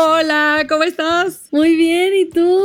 [0.00, 1.48] Hola, ¿cómo estás?
[1.50, 2.56] Muy bien, ¿y tú?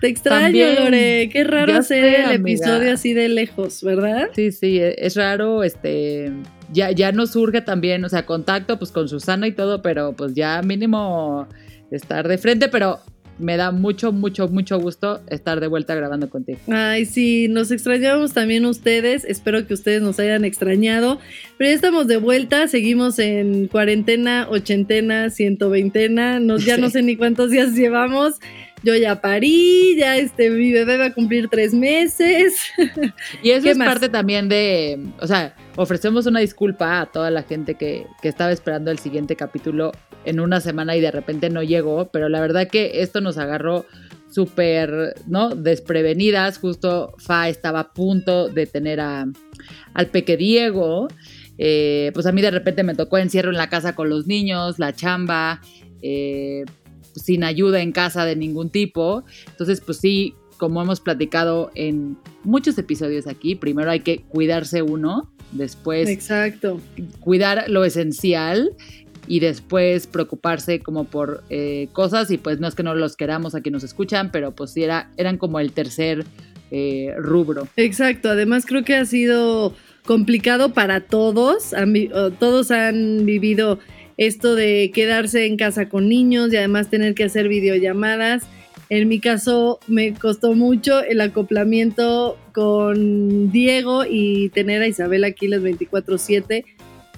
[0.00, 1.28] Te extraño, Lore.
[1.28, 4.28] Qué raro hacer el episodio así de lejos, ¿verdad?
[4.32, 6.30] Sí, sí, e, es raro, este,
[6.72, 10.34] ya, ya nos surge también, o sea, contacto pues con Susana y todo, pero pues
[10.34, 11.48] ya mínimo
[11.90, 13.00] estar de frente, pero
[13.38, 16.58] me da mucho, mucho, mucho gusto estar de vuelta grabando contigo.
[16.68, 19.24] Ay, sí, nos extrañamos también ustedes.
[19.24, 21.18] Espero que ustedes nos hayan extrañado.
[21.56, 26.40] Pero ya estamos de vuelta, seguimos en cuarentena, ochentena, ciento veintena.
[26.40, 28.34] Nos, ya no sé ni cuántos días llevamos.
[28.82, 32.56] Yo ya parí, ya este, mi bebé va a cumplir tres meses.
[33.42, 37.74] Y eso es parte también de, o sea, ofrecemos una disculpa a toda la gente
[37.74, 39.92] que, que estaba esperando el siguiente capítulo
[40.24, 43.86] en una semana y de repente no llegó, pero la verdad que esto nos agarró
[44.30, 45.50] súper, ¿no?
[45.50, 46.58] Desprevenidas.
[46.58, 49.26] Justo Fa estaba a punto de tener a,
[49.94, 51.08] al peque Diego.
[51.58, 54.78] Eh, pues a mí de repente me tocó encierro en la casa con los niños,
[54.78, 55.60] la chamba,
[56.02, 56.64] eh,
[57.18, 59.24] sin ayuda en casa de ningún tipo.
[59.48, 65.30] Entonces, pues sí, como hemos platicado en muchos episodios aquí, primero hay que cuidarse uno,
[65.52, 66.80] después Exacto.
[67.20, 68.72] cuidar lo esencial
[69.26, 73.54] y después preocuparse como por eh, cosas y pues no es que no los queramos
[73.54, 76.24] a quien nos escuchan, pero pues sí era, eran como el tercer
[76.70, 77.68] eh, rubro.
[77.76, 79.74] Exacto, además creo que ha sido
[80.04, 81.72] complicado para todos,
[82.38, 83.78] todos han vivido
[84.18, 88.42] esto de quedarse en casa con niños y además tener que hacer videollamadas.
[88.90, 95.46] En mi caso me costó mucho el acoplamiento con Diego y tener a Isabel aquí
[95.46, 96.64] las 24/7.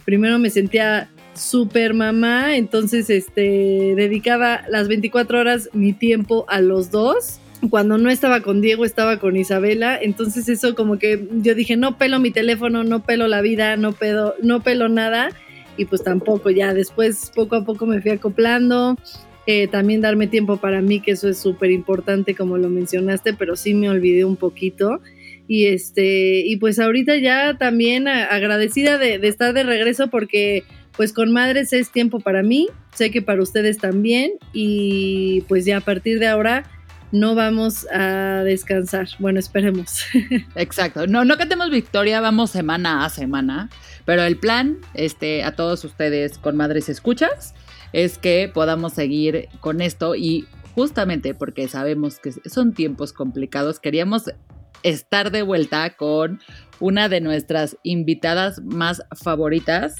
[0.04, 6.90] Primero me sentía super mamá, entonces este dedicaba las 24 horas mi tiempo a los
[6.90, 7.38] dos.
[7.70, 11.98] Cuando no estaba con Diego, estaba con Isabela, entonces eso como que yo dije, no
[11.98, 15.30] pelo mi teléfono, no pelo la vida, no pelo, no pelo nada,
[15.80, 18.98] y pues tampoco, ya después poco a poco me fui acoplando,
[19.46, 23.56] eh, también darme tiempo para mí, que eso es súper importante como lo mencionaste, pero
[23.56, 25.00] sí me olvidé un poquito.
[25.48, 30.64] Y este, y pues ahorita ya también agradecida de, estar de regreso porque
[30.98, 35.78] pues con madres es tiempo para mí, sé que para ustedes también y pues ya
[35.78, 36.64] a partir de ahora
[37.10, 39.08] no vamos a descansar.
[39.18, 40.04] Bueno, esperemos.
[40.56, 41.06] Exacto.
[41.06, 43.70] No, no cantemos victoria, vamos semana a semana,
[44.04, 47.54] pero el plan, este, a todos ustedes con madres escuchas,
[47.92, 54.30] es que podamos seguir con esto y justamente porque sabemos que son tiempos complicados, queríamos
[54.82, 56.40] estar de vuelta con
[56.78, 59.96] una de nuestras invitadas más favoritas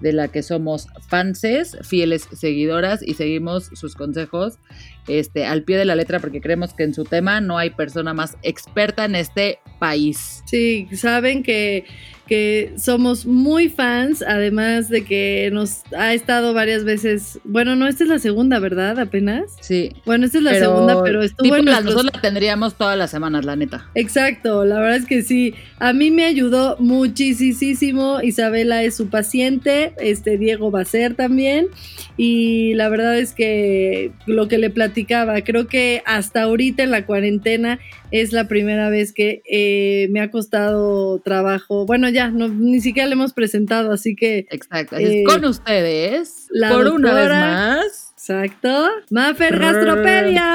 [0.00, 4.58] de la que somos fanses, fieles seguidoras y seguimos sus consejos
[5.06, 8.12] este, al pie de la letra porque creemos que en su tema no hay persona
[8.12, 10.42] más experta en este país.
[10.46, 11.84] Sí, saben que
[12.26, 17.38] que somos muy fans, además de que nos ha estado varias veces.
[17.44, 18.98] Bueno, no, esta es la segunda, ¿verdad?
[18.98, 19.56] Apenas.
[19.60, 19.92] Sí.
[20.06, 23.56] Bueno, esta es la segunda, pero estuvo tipo Nosotros la tendríamos todas las semanas, la
[23.56, 23.90] neta.
[23.94, 25.54] Exacto, la verdad es que sí.
[25.78, 28.20] A mí me ayudó muchísimo.
[28.22, 31.68] Isabela es su paciente, este Diego va a ser también.
[32.16, 37.04] Y la verdad es que lo que le platicaba, creo que hasta ahorita en la
[37.06, 37.78] cuarentena
[38.14, 41.84] es la primera vez que eh, me ha costado trabajo.
[41.84, 44.46] Bueno, ya, no, ni siquiera le hemos presentado, así que.
[44.50, 44.96] Exacto.
[44.96, 48.12] Eh, con ustedes, por una vez más.
[48.12, 48.88] Exacto.
[49.10, 50.54] Mafer Gastropedia.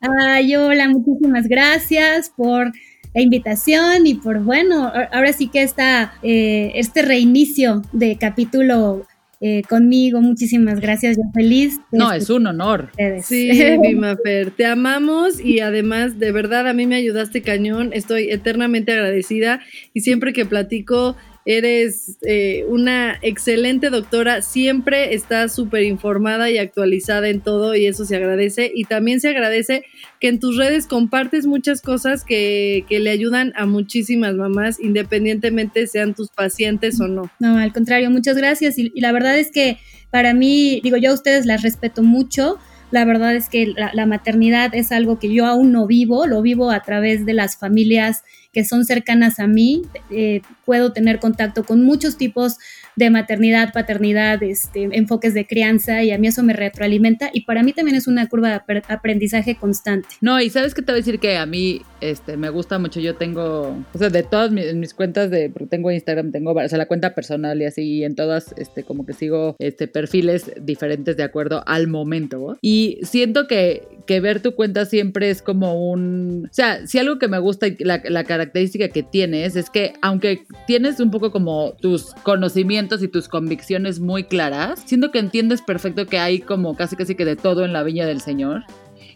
[0.00, 2.72] Ay, hola, muchísimas gracias por
[3.14, 9.06] la invitación y por, bueno, ahora sí que está eh, este reinicio de capítulo
[9.40, 10.20] eh, conmigo.
[10.20, 11.80] Muchísimas gracias, yo feliz.
[11.92, 12.90] No, es un honor.
[13.22, 13.50] Sí,
[13.80, 17.90] mi Mafer, te amamos y además, de verdad, a mí me ayudaste cañón.
[17.92, 19.60] Estoy eternamente agradecida
[19.94, 21.16] y siempre que platico
[21.46, 28.04] Eres eh, una excelente doctora, siempre estás súper informada y actualizada en todo y eso
[28.04, 28.70] se agradece.
[28.74, 29.84] Y también se agradece
[30.20, 35.86] que en tus redes compartes muchas cosas que, que le ayudan a muchísimas mamás, independientemente
[35.86, 37.30] sean tus pacientes o no.
[37.38, 38.78] No, al contrario, muchas gracias.
[38.78, 39.78] Y, y la verdad es que
[40.10, 42.58] para mí, digo, yo a ustedes las respeto mucho
[42.90, 46.70] la verdad es que la, maternidad es algo que yo aún no vivo, lo vivo
[46.70, 49.82] a través de las familias que son cercanas a mí.
[50.10, 52.56] Eh, puedo tener contacto con muchos tipos
[52.96, 57.62] de maternidad, paternidad, este, enfoques de crianza y a mí eso me retroalimenta y para
[57.62, 60.08] mí también es una curva de aprendizaje constante.
[60.20, 63.00] No, y sabes que te voy a decir que a mí este, me gusta mucho,
[63.00, 66.78] yo tengo, o sea, de todas mis, cuentas de, porque tengo Instagram, tengo, o sea,
[66.78, 71.16] la cuenta personal y así, y en todas, este, como que sigo, este, perfiles diferentes
[71.16, 76.46] de acuerdo al momento, y siento que, que ver tu cuenta siempre es como un,
[76.50, 81.00] o sea, si algo que me gusta la característica que tienes es que aunque tienes
[81.00, 86.18] un poco como tus conocimientos y tus convicciones muy claras, siento que entiendes perfecto que
[86.18, 88.64] hay como casi casi que de todo en la viña del Señor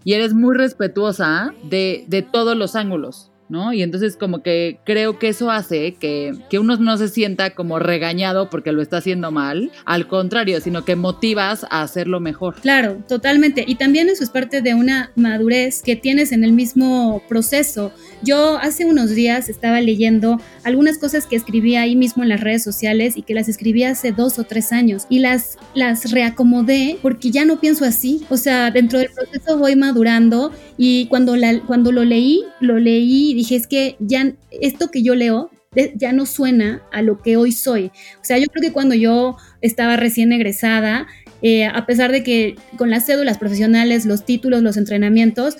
[0.05, 3.31] y eres muy respetuosa de, de todos los ángulos.
[3.49, 3.73] ¿No?
[3.73, 7.79] Y entonces como que creo que eso hace que, que, uno no se sienta como
[7.79, 12.57] regañado porque lo está haciendo mal, al contrario, sino que motivas a hacerlo mejor.
[12.61, 13.65] Claro, totalmente.
[13.67, 17.93] Y también eso es parte de una madurez que tienes en el mismo proceso.
[18.23, 22.65] Yo hace unos días estaba leyendo algunas cosas que escribí ahí mismo en las redes
[22.65, 27.31] sociales y que las escribí hace dos o tres años y las, las reacomodé porque
[27.31, 28.25] ya no pienso así.
[28.31, 33.31] O sea, dentro del proceso voy madurando y cuando, la, cuando lo leí, lo leí
[33.31, 35.51] y dije, es que ya esto que yo leo
[35.97, 37.87] ya no suena a lo que hoy soy.
[38.21, 41.07] O sea, yo creo que cuando yo estaba recién egresada,
[41.43, 45.57] eh, a pesar de que con las cédulas profesionales, los títulos, los entrenamientos,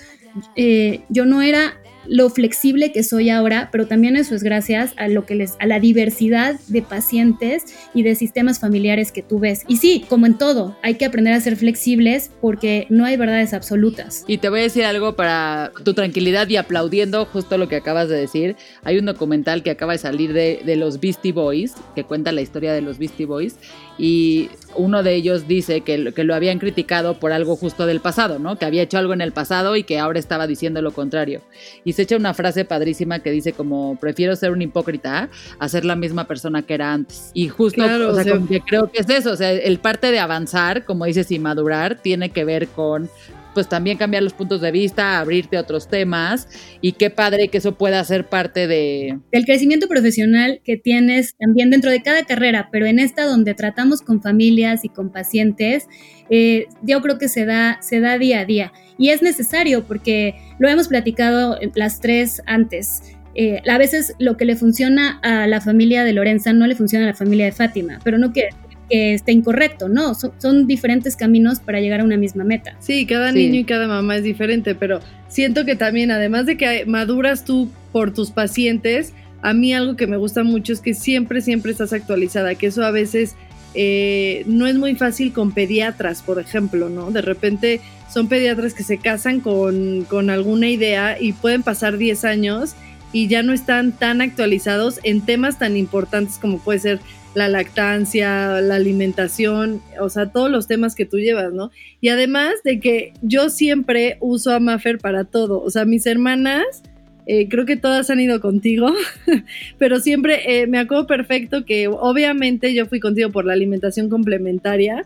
[0.55, 5.07] eh, yo no era lo flexible que soy ahora, pero también eso es gracias a
[5.07, 7.63] lo que les, a la diversidad de pacientes
[7.93, 9.63] y de sistemas familiares que tú ves.
[9.67, 13.53] Y sí, como en todo, hay que aprender a ser flexibles porque no hay verdades
[13.53, 14.23] absolutas.
[14.27, 18.09] Y te voy a decir algo para tu tranquilidad y aplaudiendo justo lo que acabas
[18.09, 18.55] de decir.
[18.83, 22.41] Hay un documental que acaba de salir de, de los Beastie Boys, que cuenta la
[22.41, 23.55] historia de los Beastie Boys,
[23.97, 28.39] y uno de ellos dice que, que, lo habían criticado por algo justo del pasado,
[28.39, 28.57] ¿no?
[28.57, 31.41] Que había hecho algo en el pasado y que ahora estaba diciendo lo contrario.
[31.83, 35.85] Y se echa una frase padrísima que dice como, prefiero ser un hipócrita a ser
[35.85, 37.31] la misma persona que era antes.
[37.33, 40.19] Y justo, o sea, como que creo que es eso, o sea, el parte de
[40.19, 43.09] avanzar, como dices, y madurar, tiene que ver con
[43.55, 46.47] pues también cambiar los puntos de vista, abrirte a otros temas
[46.81, 49.17] y qué padre que eso pueda ser parte de...
[49.31, 54.01] Del crecimiento profesional que tienes también dentro de cada carrera, pero en esta donde tratamos
[54.01, 55.87] con familias y con pacientes,
[56.29, 60.35] eh, yo creo que se da, se da día a día y es necesario porque
[60.59, 63.01] lo hemos platicado las tres antes.
[63.37, 67.05] Eh, a veces lo que le funciona a la familia de Lorenza no le funciona
[67.05, 68.49] a la familia de Fátima, pero no que
[68.89, 72.75] que esté incorrecto, no, son, diferentes caminos para llegar a una misma meta.
[72.79, 76.85] Sí, cada niño y cada mamá es diferente, pero siento que también, además de que
[76.85, 81.41] maduras tú por tus pacientes, a mí algo que me gusta mucho es que siempre,
[81.41, 83.35] siempre estás actualizada, que eso a veces
[83.73, 87.11] eh, no es muy fácil con pediatras, por ejemplo, ¿no?
[87.11, 87.81] De repente
[88.11, 92.75] son pediatras que se casan con, con alguna idea y pueden pasar 10 años
[93.11, 96.99] y ya no están tan actualizados en temas tan importantes como puede ser
[97.35, 101.69] la lactancia, la alimentación, o sea, todos los temas que tú llevas, ¿no?
[101.99, 106.81] Y además de que yo siempre uso a Maffer para todo, o sea, mis hermanas,
[107.27, 108.93] eh, creo que todas han ido contigo,
[109.77, 115.05] pero siempre eh, me acuerdo perfecto que obviamente yo fui contigo por la alimentación complementaria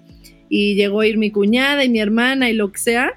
[0.49, 3.13] y llegó a ir mi cuñada y mi hermana y lo que sea,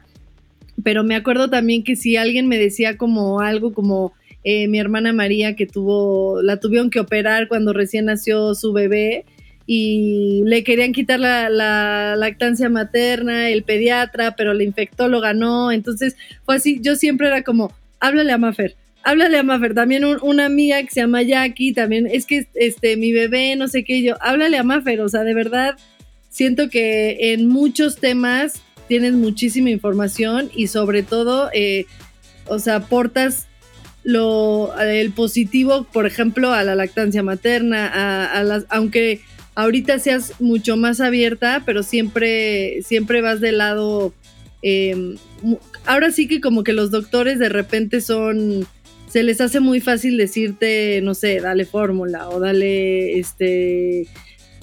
[0.83, 5.13] pero me acuerdo también que si alguien me decía como algo como eh, mi hermana
[5.13, 9.25] María que tuvo, la tuvieron que operar cuando recién nació su bebé
[9.67, 16.57] y le querían quitar la, lactancia materna, el pediatra, pero la infectóloga no, entonces fue
[16.57, 20.91] así, yo siempre era como, háblale a Mafer, háblale a Mafer, también una amiga que
[20.91, 24.65] se llama Jackie, también es que este, mi bebé, no sé qué, yo, háblale a
[24.65, 25.77] Mafer, o sea, de verdad,
[26.29, 31.87] siento que en muchos temas tienes muchísima información y sobre todo, eh,
[32.47, 33.47] o sea, aportas
[34.05, 39.21] lo, el positivo, por ejemplo, a la lactancia materna, a, las, aunque
[39.55, 44.13] ahorita seas mucho más abierta, pero siempre, siempre vas del lado.
[44.63, 45.17] Em,
[45.87, 48.67] ahora sí que como que los doctores de repente son.
[49.09, 54.07] Se les hace muy fácil decirte, no sé, dale fórmula o dale este.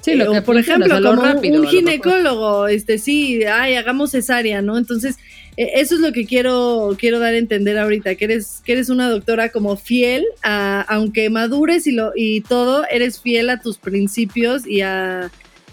[0.01, 4.77] Sí, lo eh, por ejemplo, como un ginecólogo, este sí, ay, hagamos cesárea, ¿no?
[4.77, 5.17] Entonces,
[5.59, 9.09] eso es lo que quiero, quiero dar a entender ahorita, que eres, que eres una
[9.09, 14.65] doctora como fiel, a, aunque madures y, lo, y todo, eres fiel a tus principios
[14.65, 15.29] y a,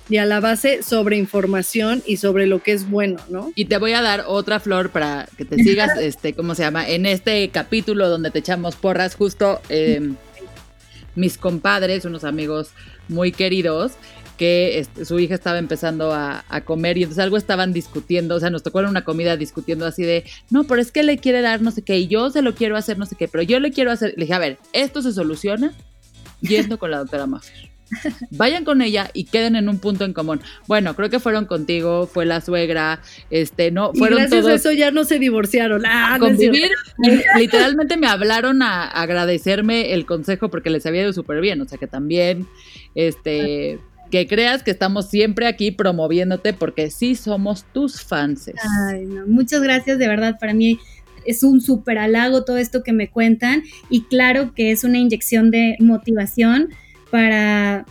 [0.08, 3.52] y a la base sobre información y sobre lo que es bueno, ¿no?
[3.54, 6.88] Y te voy a dar otra flor para que te sigas, este, ¿cómo se llama?
[6.88, 10.00] En este capítulo donde te echamos porras, justo eh,
[11.14, 12.70] mis compadres, unos amigos
[13.08, 13.92] muy queridos,
[14.36, 18.50] que este, su hija estaba empezando a, comer y entonces algo estaban discutiendo, o sea,
[18.50, 21.60] nos tocó en una comida discutiendo así de, no, pero es que le quiere dar
[21.60, 23.70] no sé qué y yo se lo quiero hacer no sé qué, pero yo le
[23.72, 25.72] quiero hacer, le dije, a ver, esto se soluciona
[26.40, 27.76] yendo con la doctora Maffer.
[28.30, 30.40] Vayan con ella y queden en un punto en común.
[30.66, 33.00] Bueno, creo que fueron contigo, fue la suegra,
[33.30, 35.82] este, no, fueron y gracias a eso ya no se divorciaron.
[35.86, 36.70] Ah, convivir,
[37.38, 41.78] literalmente me hablaron a agradecerme el consejo porque les había ido súper bien, o sea
[41.78, 42.46] que también,
[42.94, 43.78] este,
[44.10, 48.50] que creas que estamos siempre aquí promoviéndote porque sí somos tus fans.
[49.06, 50.78] No, muchas gracias, de verdad, para mí
[51.25, 55.50] es un súper halago todo esto que me cuentan y claro que es una inyección
[55.50, 56.68] de motivación
[57.10, 57.84] para,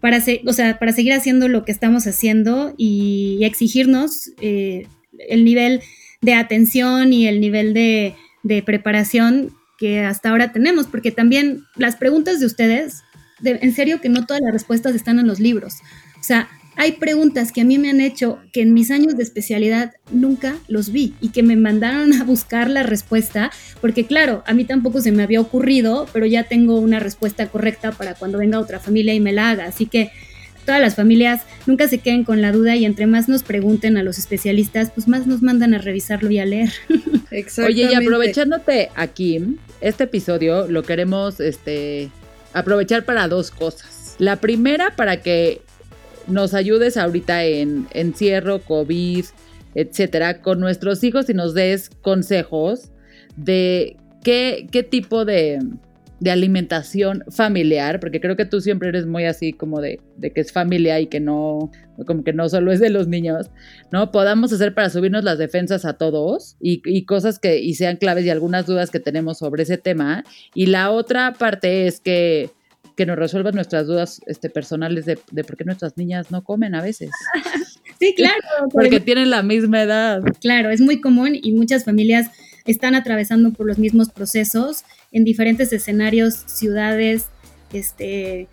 [0.00, 4.86] para, o sea, para seguir haciendo lo que estamos haciendo y, exigirnos eh,
[5.28, 5.80] el nivel
[6.20, 11.96] de atención y el nivel de, de preparación que hasta ahora tenemos, porque también las
[11.96, 13.02] preguntas de ustedes
[13.44, 15.76] en serio que no todas las respuestas están en los libros.
[16.20, 19.22] O sea, hay preguntas que a mí me han hecho que en mis años de
[19.22, 24.54] especialidad nunca los vi y que me mandaron a buscar la respuesta, porque claro, a
[24.54, 28.58] mí tampoco se me había ocurrido, pero ya tengo una respuesta correcta para cuando venga
[28.58, 29.66] otra familia y me la haga.
[29.66, 30.12] Así que
[30.64, 34.02] todas las familias nunca se queden con la duda y entre más nos pregunten a
[34.02, 36.72] los especialistas, pues más nos mandan a revisarlo y a leer.
[37.64, 42.10] Oye, y aprovechándote aquí, este episodio lo queremos este
[42.52, 44.16] aprovechar para dos cosas.
[44.18, 45.62] La primera, para que
[46.26, 49.24] nos ayudes ahorita en encierro, COVID,
[49.74, 52.90] etcétera, con nuestros hijos y nos des consejos
[53.36, 55.60] de qué, qué tipo de,
[56.22, 60.40] de alimentación familiar, porque creo que tú siempre eres muy así como de, de, que
[60.40, 61.72] es familia y que no,
[62.06, 63.50] como que no solo es de los niños,
[63.90, 64.12] ¿no?
[64.12, 68.24] Podamos hacer para subirnos las defensas a todos y, y, cosas que y sean claves
[68.24, 70.22] y algunas dudas que tenemos sobre ese tema.
[70.54, 72.50] Y la otra parte es que
[72.96, 76.74] que nos resuelvan nuestras dudas este, personales de, de por qué nuestras niñas no comen
[76.74, 77.10] a veces.
[77.98, 78.68] sí, claro.
[78.70, 80.22] Porque tienen la misma edad.
[80.40, 82.30] Claro, es muy común y muchas familias
[82.66, 87.26] están atravesando por los mismos procesos en diferentes escenarios, ciudades,
[87.72, 88.48] este,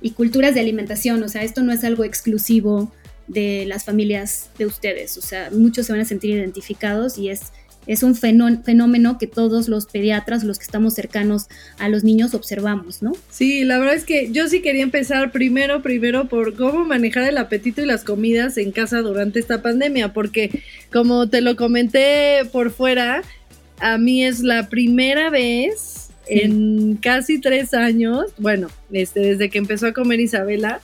[0.00, 1.22] y culturas de alimentación.
[1.22, 2.92] O sea, esto no es algo exclusivo
[3.26, 5.16] de las familias de ustedes.
[5.18, 7.52] O sea, muchos se van a sentir identificados y es
[7.86, 11.46] es un fenómeno que todos los pediatras, los que estamos cercanos
[11.78, 13.12] a los niños, observamos, ¿no?
[13.30, 17.38] Sí, la verdad es que yo sí quería empezar primero, primero por cómo manejar el
[17.38, 20.62] apetito y las comidas en casa durante esta pandemia, porque
[20.92, 23.22] como te lo comenté por fuera,
[23.80, 29.88] a mí es la primera vez en casi tres años, bueno, este, desde que empezó
[29.88, 30.80] a comer Isabela,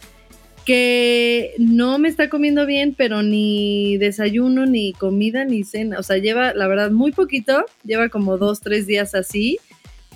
[0.65, 6.00] que no me está comiendo bien, pero ni desayuno, ni comida, ni cena.
[6.00, 9.59] O sea, lleva, la verdad, muy poquito, lleva como dos, tres días así,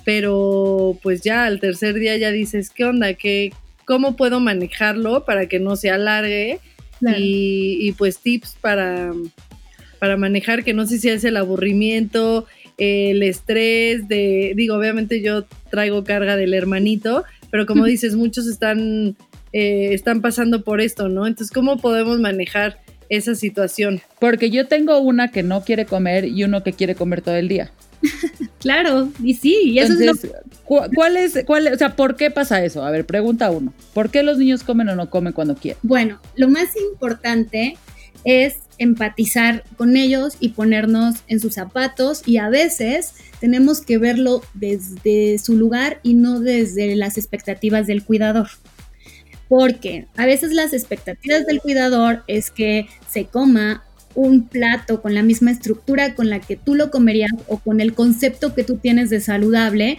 [0.03, 3.13] pero pues ya al tercer día ya dices, ¿qué onda?
[3.13, 3.53] ¿Qué,
[3.85, 6.59] ¿Cómo puedo manejarlo para que no se alargue?
[7.17, 9.11] Y, pues tips para,
[9.99, 12.45] para manejar que no sé si es el aburrimiento,
[12.77, 19.15] el estrés de, digo, obviamente yo traigo carga del hermanito, pero como dices, muchos están
[19.53, 21.27] eh, están pasando por esto, ¿no?
[21.27, 24.01] Entonces, ¿cómo podemos manejar esa situación?
[24.19, 27.49] Porque yo tengo una que no quiere comer y uno que quiere comer todo el
[27.49, 27.71] día.
[28.59, 30.31] claro, y sí, y eso es
[30.63, 32.83] ¿cuál es, cuál, o sea, por qué pasa eso?
[32.85, 33.73] A ver, pregunta uno.
[33.93, 35.79] ¿Por qué los niños comen o no comen cuando quieren?
[35.83, 37.77] Bueno, lo más importante
[38.23, 42.23] es empatizar con ellos y ponernos en sus zapatos.
[42.25, 48.03] Y a veces tenemos que verlo desde su lugar y no desde las expectativas del
[48.03, 48.49] cuidador.
[49.47, 53.83] Porque a veces las expectativas del cuidador es que se coma
[54.15, 57.93] un plato con la misma estructura con la que tú lo comerías o con el
[57.93, 59.97] concepto que tú tienes de saludable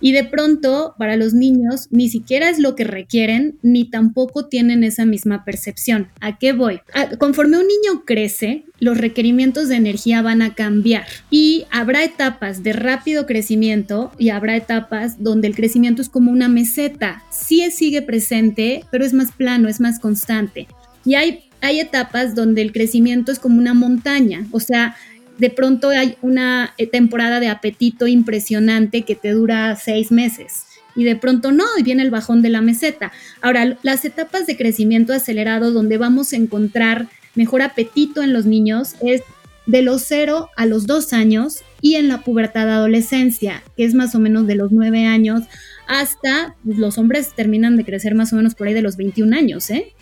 [0.00, 4.84] y de pronto, para los niños, ni siquiera es lo que requieren, ni tampoco tienen
[4.84, 6.08] esa misma percepción.
[6.20, 6.80] ¿A qué voy?
[7.18, 12.72] conforme un niño crece, los requerimientos de energía van a cambiar y habrá etapas de
[12.72, 17.22] rápido crecimiento y habrá etapas donde el crecimiento es como una meseta.
[17.30, 20.68] Sí sigue presente, pero es más plano, es más constante.
[21.04, 24.96] Y hay, hay etapas donde el crecimiento es como una montaña, o sea,
[25.38, 30.64] de pronto hay una eh, temporada de apetito impresionante que te dura seis meses
[30.94, 33.12] y de pronto no, y viene el bajón de la meseta.
[33.40, 38.96] Ahora, las etapas de crecimiento acelerado donde vamos a encontrar mejor apetito en los niños
[39.00, 39.22] es
[39.66, 44.14] de los 0 a los 2 años y en la pubertad adolescencia, que es más
[44.16, 45.42] o menos de los 9 años
[45.86, 49.36] hasta pues, los hombres terminan de crecer más o menos por ahí de los 21
[49.36, 49.92] años, ¿eh?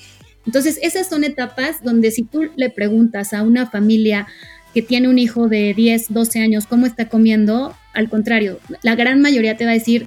[0.47, 4.28] Entonces, esas son etapas donde si tú le preguntas a una familia
[4.76, 9.23] que tiene un hijo de 10, 12 años cómo está comiendo, al contrario, la gran
[9.23, 10.06] mayoría te va a decir,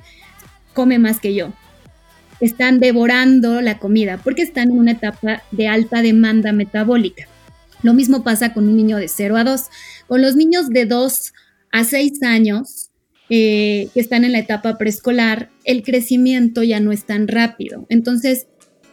[0.75, 1.51] come más que yo.
[2.39, 7.27] Están devorando la comida porque están en una etapa de alta demanda metabólica.
[7.81, 9.61] Lo mismo pasa con un niño de 0 a 2.
[10.05, 11.33] Con los niños de 2
[11.71, 12.91] a 6 años,
[13.31, 17.87] eh, que están en la etapa preescolar, el crecimiento ya no es tan rápido.
[17.89, 18.45] Entonces,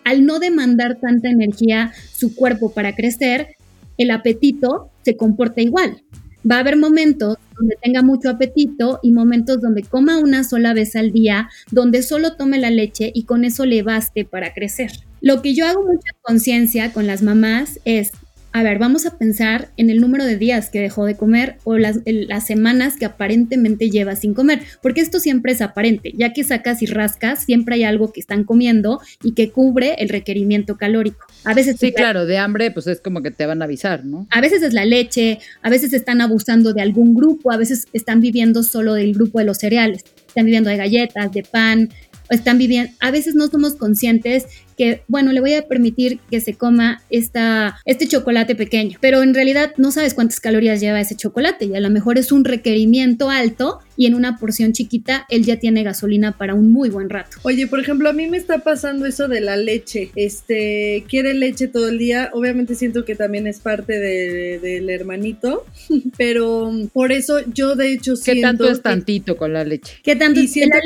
[0.05, 3.56] al no demandar tanta energía su cuerpo para crecer,
[3.99, 6.03] el apetito se comporta igual.
[6.49, 10.95] Va a haber momentos donde tenga mucho apetito y momentos donde coma una sola vez
[10.95, 14.93] al día, donde solo tome la leche y con eso le baste para crecer.
[15.21, 18.13] Lo que yo hago mucha conciencia con las mamás es
[18.57, 21.77] a ver, vamos a pensar en el número de días que dejó de comer o
[21.77, 21.99] las,
[22.47, 26.87] semanas que aparentemente lleva sin comer, porque esto siempre es aparente, ya que sacas y
[26.87, 31.27] rascas, siempre hay algo que están comiendo y que cubre el requerimiento calórico.
[31.45, 34.27] A veces sí, claro, de hambre, pues es como que te van a avisar, ¿no?
[34.31, 38.23] A veces es la leche, a veces están abusando de algún grupo, a veces están
[38.23, 41.91] viviendo solo del grupo de los cereales, están viviendo de galletas, de pan,
[42.31, 46.55] están viviendo, a veces no somos conscientes que, bueno, le voy a permitir que se
[46.55, 51.67] coma esta, este chocolate pequeño, pero en realidad no sabes cuántas calorías lleva ese chocolate
[51.67, 55.59] y a lo mejor es un requerimiento alto y en una porción chiquita él ya
[55.59, 57.39] tiene gasolina para un muy buen rato.
[57.43, 60.11] Oye, por ejemplo, a mí me está pasando eso de la leche.
[60.15, 62.31] Este, quiere leche todo el día.
[62.33, 65.67] Obviamente siento que también es parte del hermanito,
[66.17, 68.37] pero por eso yo de hecho siento...
[68.37, 69.95] ¿Qué tanto es tantito con la leche?
[70.03, 70.41] ¿Qué tanto?
[70.41, 70.79] Y siento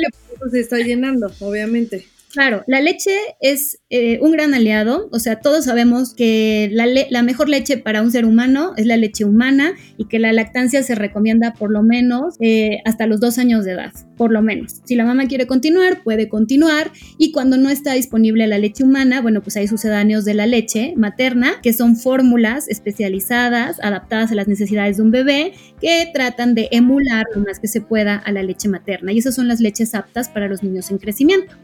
[0.43, 2.05] que se está llenando, obviamente.
[2.31, 3.11] Claro, la leche
[3.41, 8.09] es eh, un gran aliado, o sea, todos sabemos que la, mejor leche para un
[8.09, 12.35] ser humano es la leche humana y que la lactancia se recomienda por lo menos
[12.39, 14.77] eh, hasta los dos años de edad, por lo menos.
[14.85, 19.21] Si la mamá quiere continuar, puede continuar y cuando no está disponible la leche humana,
[19.21, 24.47] bueno, pues hay sucedáneos de la leche materna, que son fórmulas especializadas, adaptadas a las
[24.47, 28.41] necesidades de un bebé, que tratan de emular lo más que se pueda a la
[28.41, 31.55] leche materna y esas son las leches aptas para los niños en crecimiento.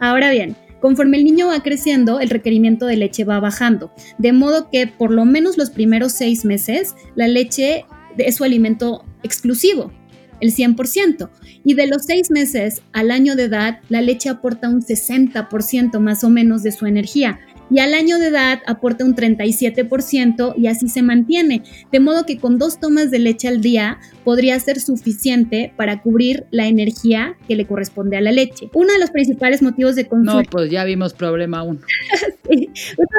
[0.00, 4.68] Ahora bien, conforme el niño va creciendo, el requerimiento de leche va bajando, de modo
[4.70, 7.84] que por lo menos los primeros seis meses la leche
[8.18, 9.92] es su alimento exclusivo,
[10.40, 11.30] el 100%.
[11.64, 16.24] Y de los seis meses al año de edad, la leche aporta un 60% más
[16.24, 17.38] o menos de su energía
[17.72, 21.62] y al año de edad aporta un 37% y así se mantiene.
[21.90, 26.44] De modo que con dos tomas de leche al día podría ser suficiente para cubrir
[26.50, 28.68] la energía que le corresponde a la leche.
[28.74, 30.42] Uno de los principales motivos de consulta.
[30.42, 31.80] No, pues ya vimos problema uno.
[32.48, 32.66] uno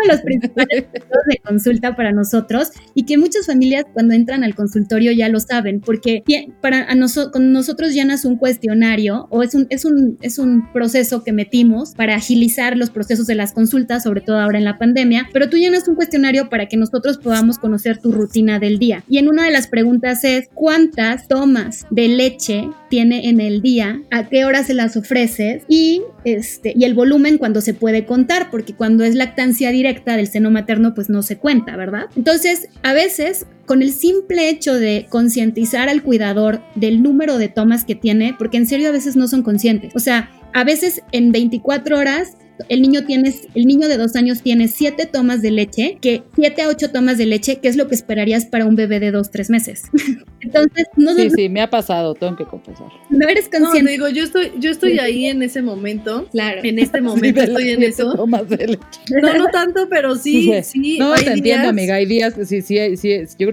[0.04, 4.54] de los principales motivos de consulta para nosotros y que muchas familias cuando entran al
[4.54, 6.24] consultorio ya lo saben, porque
[6.62, 6.88] para
[7.32, 11.96] con nosotros llenas un cuestionario o es un, es, un, es un proceso que metimos
[11.96, 15.58] para agilizar los procesos de las consultas, sobre todo ahora en la pandemia, pero tú
[15.58, 19.04] llenas un cuestionario para que nosotros podamos conocer tu rutina del día.
[19.08, 24.02] Y en una de las preguntas es, ¿cuántas tomas de leche tiene en el día?
[24.12, 25.64] ¿A qué hora se las ofreces?
[25.68, 30.28] Y, este, y el volumen cuando se puede contar, porque cuando es lactancia directa del
[30.28, 32.06] seno materno, pues no se cuenta, ¿verdad?
[32.16, 37.86] Entonces, a veces con el simple hecho de concientizar al cuidador del número de tomas
[37.86, 39.93] que tiene, porque en serio a veces no son conscientes.
[39.95, 42.38] O sea, a veces en 24 horas
[42.69, 46.62] el niño tiene, el niño de dos años tiene siete tomas de leche, que siete
[46.62, 49.32] a ocho tomas de leche, que es lo que esperarías para un bebé de dos,
[49.32, 49.84] tres meses.
[50.41, 52.88] Entonces, no Sí, sí, me ha pasado, tengo que confesar.
[53.10, 53.84] No eres consciente.
[53.84, 56.28] No, digo, yo estoy, yo estoy ahí en ese momento.
[56.32, 56.62] Claro.
[56.63, 58.13] En este momento estoy en eso.
[58.13, 58.82] Tomas de leche.
[59.21, 60.97] No, no tanto, pero sí, sí.
[60.99, 61.95] No, te entiendo, amiga.
[61.95, 63.53] Hay días, sí, sí, sí, yo creo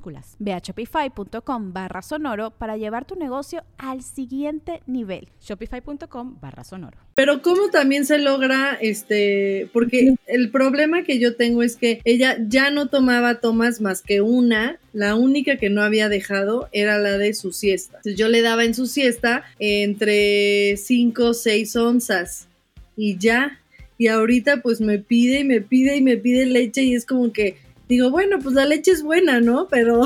[0.01, 0.35] minúsculas.
[0.39, 5.27] Ve a shopify.com barra sonoro para llevar tu negocio al siguiente nivel.
[5.41, 6.97] Shopify.com barra sonoro.
[7.15, 12.37] Pero cómo también se logra, este, porque el problema que yo tengo es que ella
[12.47, 17.17] ya no tomaba tomas más que una, la única que no había dejado era la
[17.17, 17.99] de su siesta.
[18.03, 22.47] yo le daba en su siesta entre 5 o 6 onzas
[22.95, 23.57] y ya.
[23.97, 27.31] Y ahorita pues me pide y me pide y me pide leche y es como
[27.31, 27.57] que
[27.91, 29.67] digo, bueno, pues la leche es buena, ¿no?
[29.69, 30.03] Pero,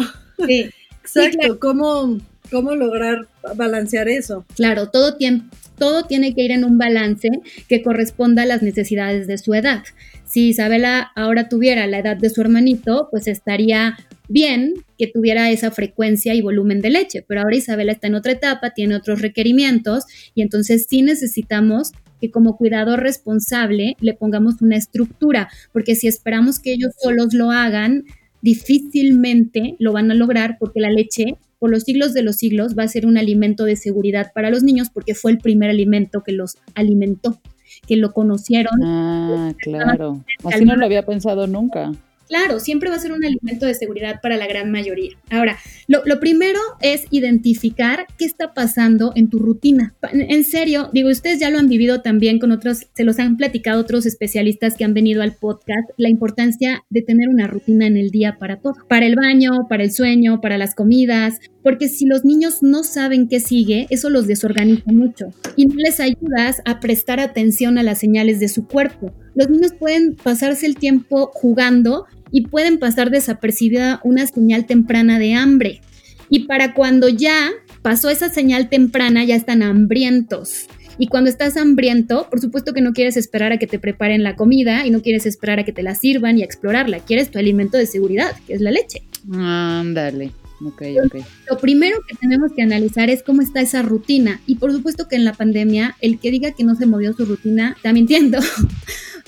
[0.47, 0.69] sí.
[1.01, 2.19] exacto, ¿cómo,
[2.49, 4.43] ¿cómo lograr balancear eso?
[4.55, 5.43] Claro, todo tiene,
[5.77, 7.29] todo tiene que ir en un balance
[7.69, 9.83] que corresponda a las necesidades de su edad.
[10.25, 13.95] Si Isabela ahora tuviera la edad de su hermanito, pues estaría
[14.27, 18.31] bien que tuviera esa frecuencia y volumen de leche, pero ahora Isabela está en otra
[18.31, 24.78] etapa, tiene otros requerimientos y entonces sí necesitamos que como cuidador responsable le pongamos una
[24.78, 28.04] estructura, porque si esperamos que ellos solos lo hagan,
[28.41, 32.84] difícilmente lo van a lograr porque la leche por los siglos de los siglos va
[32.84, 36.32] a ser un alimento de seguridad para los niños porque fue el primer alimento que
[36.32, 37.39] los alimentó,
[37.88, 38.84] que lo conocieron.
[38.84, 40.23] Ah, claro.
[40.43, 41.91] Así no lo había pensado nunca.
[42.27, 45.11] Claro, siempre va a ser un alimento de seguridad para la gran mayoría.
[45.29, 45.57] Ahora,
[45.88, 49.93] lo, primero es identificar qué está pasando en tu rutina.
[50.11, 53.79] En, serio, digo, ustedes ya lo han vivido también con otros, se los han platicado
[53.79, 58.09] otros especialistas que han venido al podcast, la importancia de tener una rutina en el
[58.09, 62.25] día para todo, para el baño, para el sueño, para las comidas, porque si los
[62.25, 67.19] niños no saben qué sigue, eso los desorganiza mucho y no les ayudas a prestar
[67.19, 69.13] atención a las señales de su cuerpo.
[69.35, 75.33] Los niños pueden pasarse el tiempo jugando y pueden pasar desapercibida una señal temprana de
[75.33, 75.81] hambre.
[76.29, 80.67] Y para cuando ya pasó esa señal temprana, ya están hambrientos.
[80.97, 84.35] Y cuando estás hambriento, por supuesto que no quieres esperar a que te preparen la
[84.35, 86.99] comida y no quieres esperar a que te la sirvan y a explorarla.
[86.99, 89.03] Quieres tu alimento de seguridad, que es la leche.
[89.31, 90.31] Ándale.
[90.65, 91.21] Okay, okay.
[91.49, 94.39] Lo primero que tenemos que analizar es cómo está esa rutina.
[94.47, 97.25] Y por supuesto que en la pandemia, el que diga que no se movió su
[97.25, 98.39] rutina está mintiendo.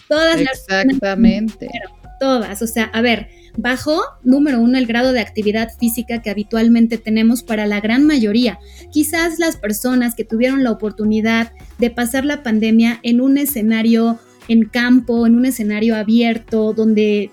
[0.07, 1.67] Todas Exactamente
[2.19, 2.61] todas.
[2.61, 7.43] O sea, a ver, bajó, número uno, el grado de actividad física que habitualmente tenemos
[7.43, 8.59] para la gran mayoría.
[8.91, 14.65] Quizás las personas que tuvieron la oportunidad de pasar la pandemia en un escenario en
[14.65, 17.31] campo, en un escenario abierto, donde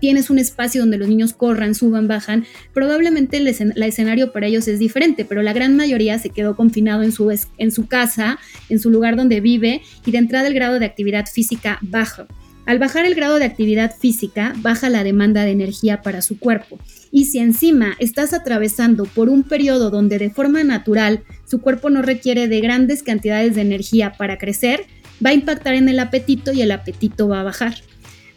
[0.00, 4.78] tienes un espacio donde los niños corran, suban, bajan, probablemente el, escenario para ellos es
[4.78, 8.90] diferente, pero la gran mayoría se quedó confinado en su, en su casa, en su
[8.90, 12.26] lugar donde vive y de entrada el grado de actividad física baja.
[12.66, 16.78] Al bajar el grado de actividad física, baja la demanda de energía para su cuerpo.
[17.10, 22.02] Y si encima estás atravesando por un periodo donde de forma natural su cuerpo no
[22.02, 24.86] requiere de grandes cantidades de energía para crecer,
[25.24, 27.74] va a impactar en el apetito y el apetito va a bajar.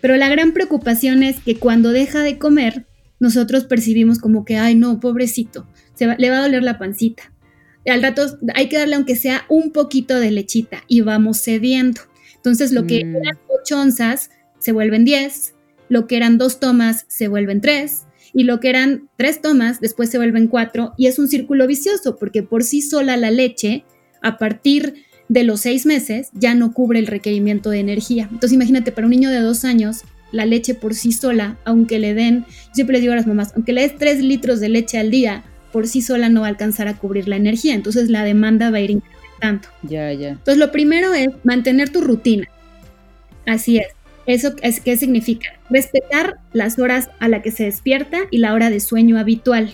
[0.03, 2.85] Pero la gran preocupación es que cuando deja de comer,
[3.21, 7.31] nosotros percibimos como que, ay no, pobrecito, se le va a doler la pancita.
[7.87, 12.01] Al rato hay que darle aunque sea un poquito de lechita y vamos cediendo.
[12.35, 13.15] Entonces, lo que mm.
[13.15, 15.53] eran 8 onzas se vuelven 10,
[15.87, 20.09] lo que eran dos tomas se vuelven 3, y lo que eran tres tomas después
[20.09, 23.85] se vuelven 4, y es un círculo vicioso, porque por sí sola la leche,
[24.21, 28.29] a partir de los 6 meses, ya no cubre el requerimiento de energía.
[28.31, 32.13] Entonces, imagínate, para un niño de 2 años, la leche por sí sola, aunque le
[32.13, 34.99] den, yo siempre les digo a las mamás, aunque le des 3 litros de leche
[34.99, 37.73] al día, por sí sola no va a alcanzar a cubrir la energía.
[37.73, 39.01] Entonces, la demanda va a ir
[39.81, 40.29] ya, ya.
[40.29, 42.47] Entonces, lo primero es mantener tu rutina.
[43.45, 43.87] Así es.
[44.25, 45.49] ¿Eso es, qué significa?
[45.69, 49.73] Respetar las horas a la que se despierta y la hora de sueño habitual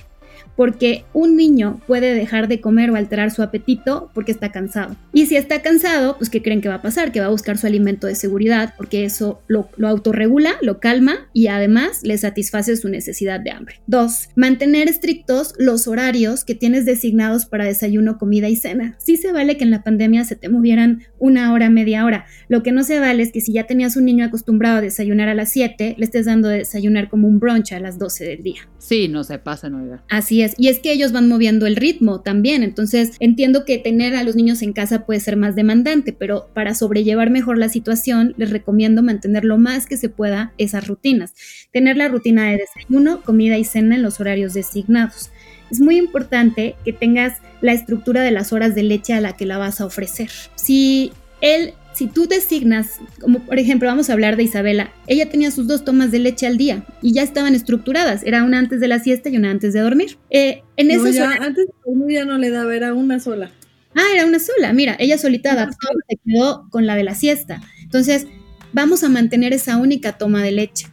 [0.59, 4.97] porque un niño puede dejar de comer o alterar su apetito porque está cansado.
[5.13, 7.13] Y si está cansado, pues ¿qué creen que va a pasar?
[7.13, 11.29] Que va a buscar su alimento de seguridad porque eso lo, lo autorregula, lo calma
[11.31, 13.75] y además le satisface su necesidad de hambre.
[13.87, 18.97] Dos, mantener estrictos los horarios que tienes designados para desayuno, comida y cena.
[18.97, 22.25] Sí se vale que en la pandemia se te movieran una hora, media hora.
[22.49, 25.29] Lo que no se vale es que si ya tenías un niño acostumbrado a desayunar
[25.29, 28.43] a las 7, le estés dando de desayunar como un brunch a las 12 del
[28.43, 28.67] día.
[28.77, 29.79] Sí, no se pasa, no.
[30.09, 32.63] Así es y es que ellos van moviendo el ritmo también.
[32.63, 36.75] Entonces entiendo que tener a los niños en casa puede ser más demandante, pero para
[36.75, 41.33] sobrellevar mejor la situación les recomiendo mantener lo más que se pueda esas rutinas.
[41.71, 45.31] Tener la rutina de desayuno, comida y cena en los horarios designados.
[45.71, 49.45] Es muy importante que tengas la estructura de las horas de leche a la que
[49.45, 50.29] la vas a ofrecer.
[50.55, 55.51] Si él si tú designas, como por ejemplo vamos a hablar de Isabela, ella tenía
[55.51, 58.87] sus dos tomas de leche al día y ya estaban estructuradas, era una antes de
[58.87, 60.17] la siesta y una antes de dormir.
[60.29, 63.51] Eh, en no, antes de dormir ya no le daba, era una sola.
[63.95, 67.61] Ah, era una sola, mira, ella solita adaptó, se quedó con la de la siesta.
[67.83, 68.27] Entonces,
[68.71, 70.87] vamos a mantener esa única toma de leche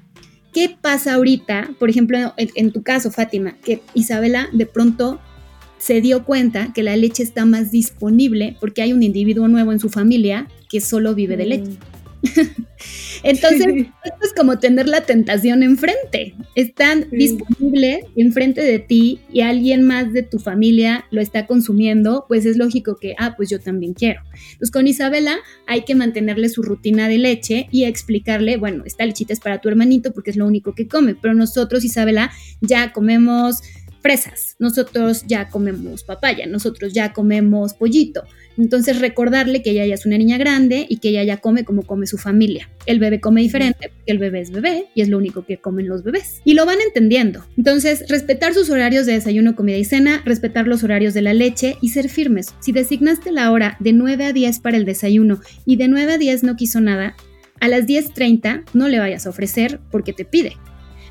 [0.57, 1.69] ¿qué pasa ahorita?
[1.79, 5.21] Por ejemplo, en, tu caso, Fátima, que Isabela de pronto
[5.79, 9.81] se dio cuenta que la leche está más disponible porque hay un individuo nuevo en
[9.81, 11.79] su familia que solo vive de leche.
[13.23, 13.67] Entonces,
[14.05, 16.35] esto es como tener la tentación enfrente.
[16.55, 22.47] Están disponible enfrente de ti y alguien más de tu familia lo está consumiendo, pues
[22.47, 24.21] es lógico que, ah, pues yo también quiero.
[24.59, 25.37] Pues con Isabela
[25.67, 29.69] hay que mantenerle su rutina de leche y explicarle, bueno, esta lechita es para tu
[29.69, 33.63] hermanito porque es lo único que come, pero nosotros, Isabela, ya comemos
[34.59, 38.25] nosotros ya comemos papaya, nosotros ya comemos pollito.
[38.59, 41.83] Entonces recordarle que ella ya es una niña grande y que ella ya come como
[41.83, 42.71] come su familia.
[42.87, 45.89] El bebé come diferente porque el bebé es bebé y es lo único que comen
[45.89, 46.41] los bebés.
[46.45, 47.45] Y lo van entendiendo.
[47.57, 51.77] Entonces respetar sus horarios de desayuno, comida y cena, respetar los horarios de la leche
[51.83, 52.55] y ser firmes.
[52.61, 56.19] Si designaste la hora de 9 a 10 para el desayuno y de 9 a
[56.19, 57.15] 10 no quiso nada,
[57.61, 60.57] a las 10.30 no le vayas a ofrecer porque te pide.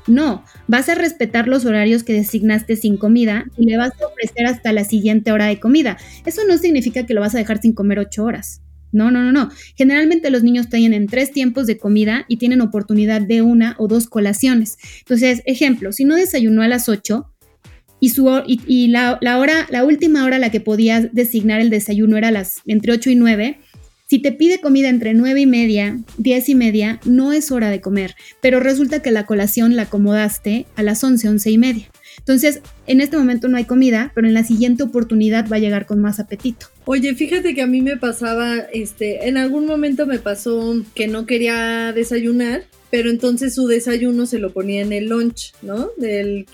[0.06, 4.46] No, vas a respetar los horarios que designaste sin comida y le vas a ofrecer
[4.46, 5.96] hasta la siguiente hora de comida.
[6.24, 8.62] Eso no significa que lo vas a dejar sin comer ocho horas.
[8.92, 9.50] No, no, no, no.
[9.74, 14.06] Generalmente los niños tienen tres tiempos de comida y tienen oportunidad de una o dos
[14.06, 14.78] colaciones.
[15.00, 17.32] Entonces, ejemplo, si no desayunó a las ocho
[17.98, 22.30] y, su, la, hora, la última hora a la que podías designar el desayuno era
[22.30, 23.60] las entre 8 y 9,
[24.08, 27.80] si te pide comida entre nueve y media, diez y media, no es hora de
[27.80, 31.90] comer, pero resulta que la colación la acomodaste a las once, once y media.
[32.18, 35.86] Entonces, en este momento no hay comida, pero en la siguiente oportunidad va a llegar
[35.86, 36.66] con más apetito.
[36.84, 41.26] Oye, fíjate que a mí me pasaba, este, en algún momento me pasó que no
[41.26, 45.90] quería desayunar, pero entonces su desayuno se lo ponía en el lunch, ¿no?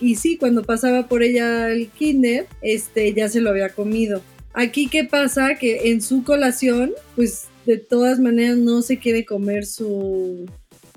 [0.00, 4.22] Y sí, cuando pasaba por ella el kinder, este, ya se lo había comido.
[4.54, 5.54] Aquí, ¿qué pasa?
[5.54, 10.46] Que en su colación, pues de todas maneras no se quiere comer su,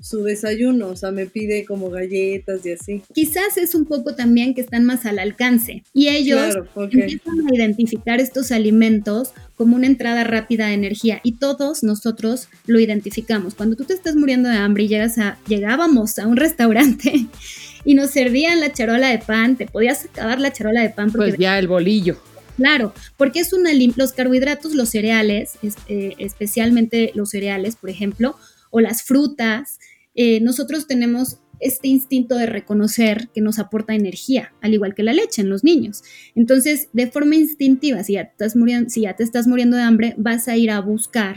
[0.06, 3.02] su desayuno, o sea, me pide como galletas y así.
[3.12, 8.20] Quizás es un poco también que están más al alcance y ellos empiezan a identificar
[8.20, 13.54] estos alimentos como una entrada rápida de energía y todos nosotros lo identificamos.
[13.54, 17.26] Cuando tú te estás muriendo de hambre y llegas a, llegábamos a un restaurante
[17.84, 21.30] y nos servían la charola de pan, te podías acabar la charola de pan porque...
[21.30, 22.16] Pues ya el bolillo.
[22.56, 28.36] Claro, porque es una los carbohidratos, los cereales, eh, especialmente los cereales, por ejemplo,
[28.70, 29.78] o las frutas,
[30.14, 35.12] eh, nosotros tenemos este instinto de reconocer que nos aporta energía, al igual que la
[35.12, 36.02] leche en los niños.
[36.34, 40.14] Entonces, de forma instintiva, si ya, estás muriendo, si ya te estás muriendo de hambre,
[40.18, 41.36] vas a ir a buscar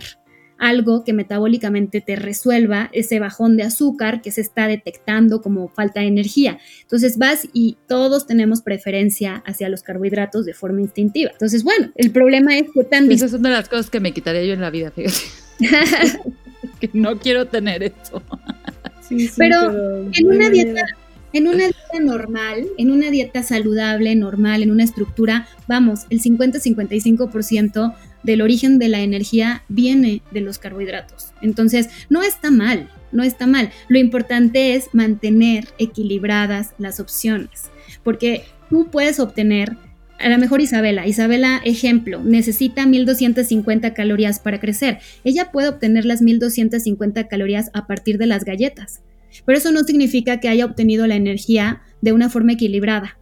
[0.60, 6.02] algo que metabólicamente te resuelva ese bajón de azúcar que se está detectando como falta
[6.02, 6.60] de energía.
[6.82, 11.32] Entonces vas y todos tenemos preferencia hacia los carbohidratos de forma instintiva.
[11.32, 13.12] Entonces, bueno, el problema es que tan...
[13.12, 15.17] Esa es una de las cosas que me quitaría yo en la vida, fíjate.
[16.80, 18.22] que no quiero tener eso.
[19.38, 19.72] pero,
[20.13, 20.84] en una dieta
[21.34, 27.93] en una dieta normal, en una dieta saludable, normal, en una estructura, vamos, el 50-55%
[28.23, 31.32] del origen de la energía viene de los carbohidratos.
[31.41, 33.71] Entonces, no está mal, no está mal.
[33.88, 37.69] Lo importante es mantener equilibradas las opciones,
[38.03, 39.77] porque tú puedes obtener,
[40.19, 44.99] a lo mejor Isabela, Isabela, ejemplo, necesita 1250 calorías para crecer.
[45.23, 49.01] Ella puede obtener las 1250 calorías a partir de las galletas,
[49.45, 53.17] pero eso no significa que haya obtenido la energía de una forma equilibrada.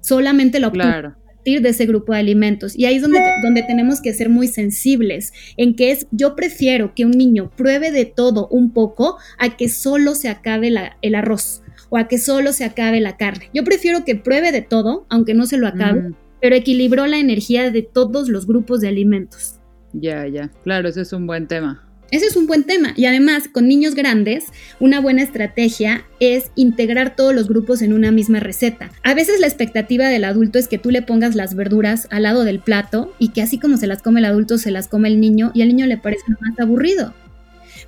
[0.00, 2.76] Solamente la obtuvo de ese grupo de alimentos.
[2.76, 6.94] Y ahí es donde, donde tenemos que ser muy sensibles, en que es, yo prefiero
[6.94, 11.62] que un niño pruebe de todo un poco a que solo se acabe el arroz
[11.88, 13.50] o a que solo se acabe la carne.
[13.54, 17.70] Yo prefiero que pruebe de todo, aunque no se lo acabe, pero equilibró la energía
[17.70, 19.60] de todos los grupos de alimentos.
[19.92, 21.85] Ya, ya, claro, ese es un buen tema.
[22.10, 22.92] Ese es un buen tema.
[22.96, 24.44] Y además, con niños grandes,
[24.78, 28.90] una buena estrategia es integrar todos los grupos en una misma receta.
[29.02, 32.44] A veces la expectativa del adulto es que tú le pongas las verduras al lado
[32.44, 35.20] del plato y que así como se las come el adulto, se las come el
[35.20, 37.12] niño y al niño le parece más aburrido.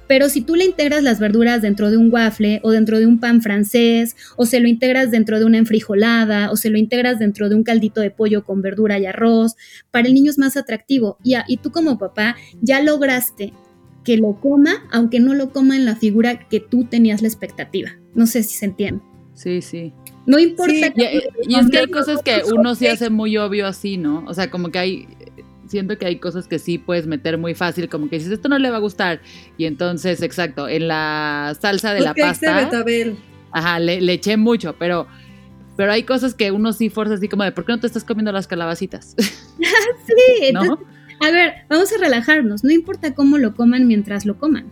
[0.09, 3.21] Pero si tú le integras las verduras dentro de un waffle o dentro de un
[3.21, 7.49] pan francés, o se lo integras dentro de una enfrijolada, o se lo integras dentro
[7.49, 9.55] de un caldito de pollo con verdura y arroz,
[9.91, 11.19] para el niño es más atractivo.
[11.23, 13.53] Y, y tú como papá ya lograste
[14.05, 17.91] que lo coma, aunque no lo coma en la figura que tú tenías la expectativa.
[18.15, 19.03] No sé si se entiende.
[19.35, 19.93] Sí, sí.
[20.27, 20.73] No importa.
[20.73, 24.25] y, es que hay cosas que uno sí hace muy obvio así, ¿no?
[24.27, 25.09] O sea, como que hay,
[25.69, 28.59] siento que hay cosas que sí puedes meter muy fácil, como que dices, esto no
[28.59, 29.21] le va a gustar.
[29.57, 32.71] Y entonces, exacto, en la salsa de la pasta.
[33.53, 35.07] Ajá, le, le, eché mucho, pero,
[35.77, 38.05] pero hay cosas que uno sí fuerza así como de, ¿por qué no te estás
[38.05, 39.15] comiendo las calabacitas?
[39.19, 39.33] sí,
[40.53, 40.79] ¿no?
[41.21, 44.67] A ver, vamos a relajarnos, no importa cómo lo coman mientras lo coman.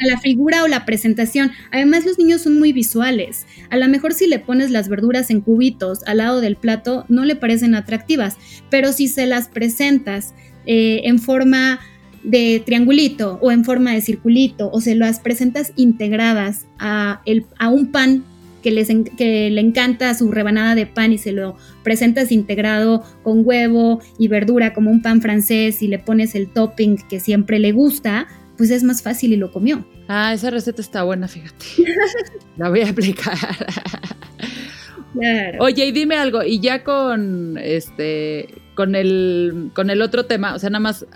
[0.00, 1.50] la figura o la presentación.
[1.72, 3.46] Además, los niños son muy visuales.
[3.70, 7.24] A lo mejor si le pones las verduras en cubitos al lado del plato, no
[7.24, 8.36] le parecen atractivas,
[8.70, 10.32] pero si se las presentas
[10.66, 11.80] eh, en forma
[12.22, 17.22] de triangulito o en forma de circulito o se las presentas integradas a
[17.70, 18.24] un pan
[18.62, 23.42] que, les, que le encanta su rebanada de pan y se lo presentas integrado con
[23.44, 27.72] huevo y verdura como un pan francés y le pones el topping que siempre le
[27.72, 29.84] gusta, pues es más fácil y lo comió.
[30.08, 31.64] Ah, esa receta está buena, fíjate.
[32.56, 33.36] La voy a aplicar.
[35.58, 40.58] Oye, y dime algo, y ya con este con el con el otro tema, o
[40.58, 41.06] sea, nada más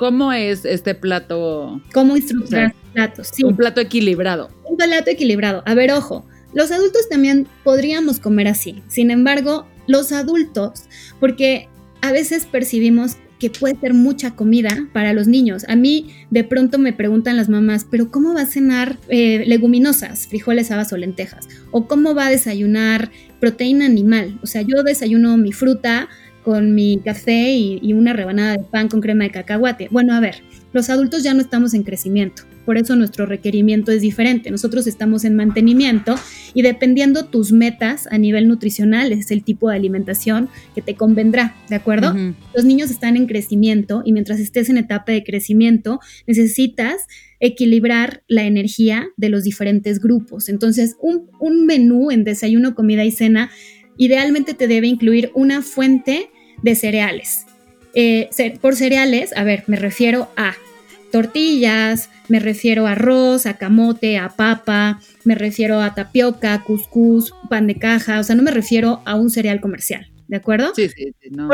[0.00, 1.80] ¿cómo es este plato?
[1.92, 3.28] ¿Cómo estructurar platos?
[3.32, 3.44] Sí.
[3.44, 4.48] Un plato equilibrado.
[4.64, 5.62] Un plato equilibrado.
[5.66, 8.82] A ver, ojo, los adultos también podríamos comer así.
[8.88, 10.84] Sin embargo, los adultos,
[11.18, 11.68] porque
[12.02, 15.64] a veces percibimos que puede ser mucha comida para los niños.
[15.68, 20.26] A mí de pronto me preguntan las mamás, pero ¿cómo va a cenar eh, leguminosas,
[20.28, 21.48] frijoles, habas o lentejas?
[21.70, 23.10] ¿O cómo va a desayunar
[23.40, 24.38] proteína animal?
[24.42, 26.08] O sea, yo desayuno mi fruta
[26.44, 29.88] con mi café y una rebanada de pan con crema de cacahuate.
[29.90, 34.00] Bueno, a ver, los adultos ya no estamos en crecimiento por eso nuestro requerimiento es
[34.00, 34.48] diferente.
[34.48, 36.14] Nosotros estamos en mantenimiento
[36.54, 41.56] y dependiendo tus metas a nivel nutricional, es el tipo de alimentación que te convendrá,
[41.68, 42.14] ¿de acuerdo?
[42.54, 47.08] Los niños están en crecimiento y mientras estés en etapa de crecimiento, necesitas
[47.40, 50.48] equilibrar la energía de los diferentes grupos.
[50.48, 53.50] Entonces, un, menú en desayuno, comida y cena
[53.96, 56.30] idealmente te debe incluir una fuente
[56.62, 57.46] de cereales.
[57.94, 58.30] Eh,
[58.60, 60.54] por cereales, a ver, me refiero a
[61.10, 67.66] tortillas, me refiero a arroz, a camote, a papa, me refiero a tapioca, cuscús, pan
[67.66, 70.72] de caja, o sea, no me refiero a un cereal comercial, ¿de acuerdo?
[70.74, 71.48] Sí, sí, no,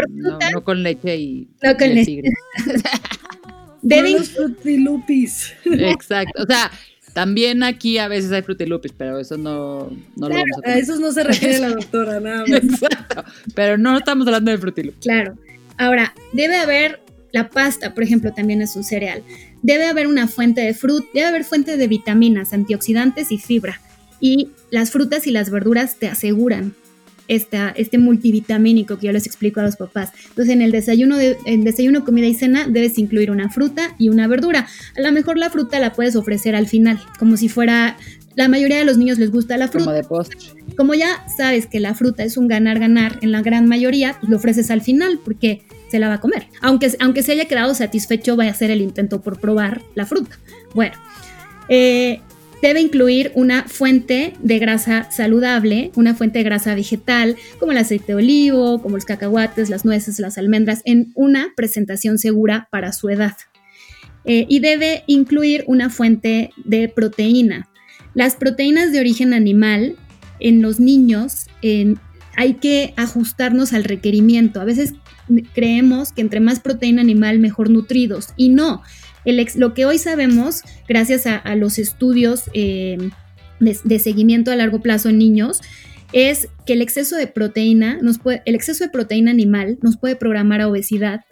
[0.53, 2.23] no, con leche y no con leche.
[3.83, 5.55] Deben los frutilupis.
[5.65, 6.71] Exacto, o sea,
[7.13, 11.01] también aquí a veces hay frutilupis, pero eso no, no lo vamos a, a esos
[11.01, 12.51] no se refiere la doctora, nada más.
[12.63, 15.01] Exacto, pero no estamos hablando de frutilupis.
[15.01, 15.35] Claro.
[15.79, 17.01] Ahora, debe haber
[17.33, 19.23] la pasta, por ejemplo, también es un cereal.
[19.63, 23.81] Debe haber una fuente de fruta, debe haber fuente de vitaminas, antioxidantes y fibra.
[24.21, 26.75] Y las frutas y las verduras te aseguran
[27.29, 30.13] esta, este multivitamínico que yo les explico a los papás.
[30.29, 34.09] Entonces, en el desayuno, de, en desayuno, comida y cena, debes incluir una fruta y
[34.09, 34.67] una verdura.
[34.97, 37.97] A lo mejor la fruta la puedes ofrecer al final, como si fuera
[38.35, 39.87] la mayoría de los niños les gusta la fruta.
[39.87, 40.39] Como de postre.
[40.77, 44.37] Como ya sabes que la fruta es un ganar-ganar en la gran mayoría, pues lo
[44.37, 46.49] ofreces al final porque se la va a comer.
[46.61, 50.39] Aunque, aunque se haya quedado satisfecho, va a hacer el intento por probar la fruta.
[50.75, 50.95] Bueno,
[51.69, 52.21] eh,
[52.63, 58.07] debe incluir una fuente de grasa saludable, una fuente de grasa vegetal, como el aceite
[58.09, 63.09] de olivo, como los cacahuates, las nueces, las almendras, en una presentación segura para su
[63.09, 63.37] edad.
[64.25, 67.69] Eh, y debe incluir una fuente de proteína,
[68.17, 69.95] las proteínas de origen animal
[70.41, 71.49] en los niños
[72.35, 74.59] hay que ajustarnos al requerimiento.
[74.59, 74.95] A veces
[75.55, 78.29] creemos que entre más proteína animal, mejor nutridos.
[78.37, 78.83] Y no,
[79.57, 83.11] lo que hoy sabemos, gracias a, los estudios eh,
[83.61, 85.61] de, seguimiento a largo plazo en niños,
[86.13, 90.15] es que el exceso de proteína, nos puede, el exceso de proteína animal nos puede
[90.15, 91.23] programar a obesidad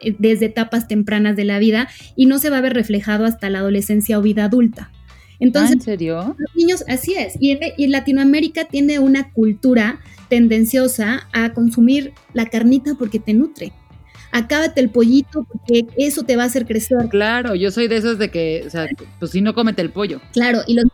[0.00, 3.48] eh, desde etapas tempranas de la vida y no se va a ver reflejado hasta
[3.48, 4.90] la adolescencia o vida adulta.
[5.40, 6.36] Entonces, ¿Ah, ¿En serio?
[6.38, 7.34] Los niños, así es.
[7.40, 13.72] Y en, Latinoamérica tiene una cultura tendenciosa a consumir la carnita porque te nutre
[14.30, 17.08] acábate el pollito porque eso te va a hacer crecer.
[17.08, 18.86] Claro, yo soy de esos de que, o sea,
[19.18, 20.20] pues si no comete el pollo.
[20.32, 20.84] Claro, y los,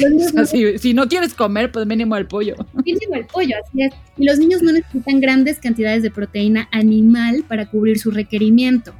[0.00, 2.56] niños, si, no quieres comer, pues mínimo el pollo.
[2.84, 3.92] Mínimo el pollo, así es.
[4.16, 8.94] Y los niños no necesitan grandes cantidades de proteína animal para cubrir su requerimiento.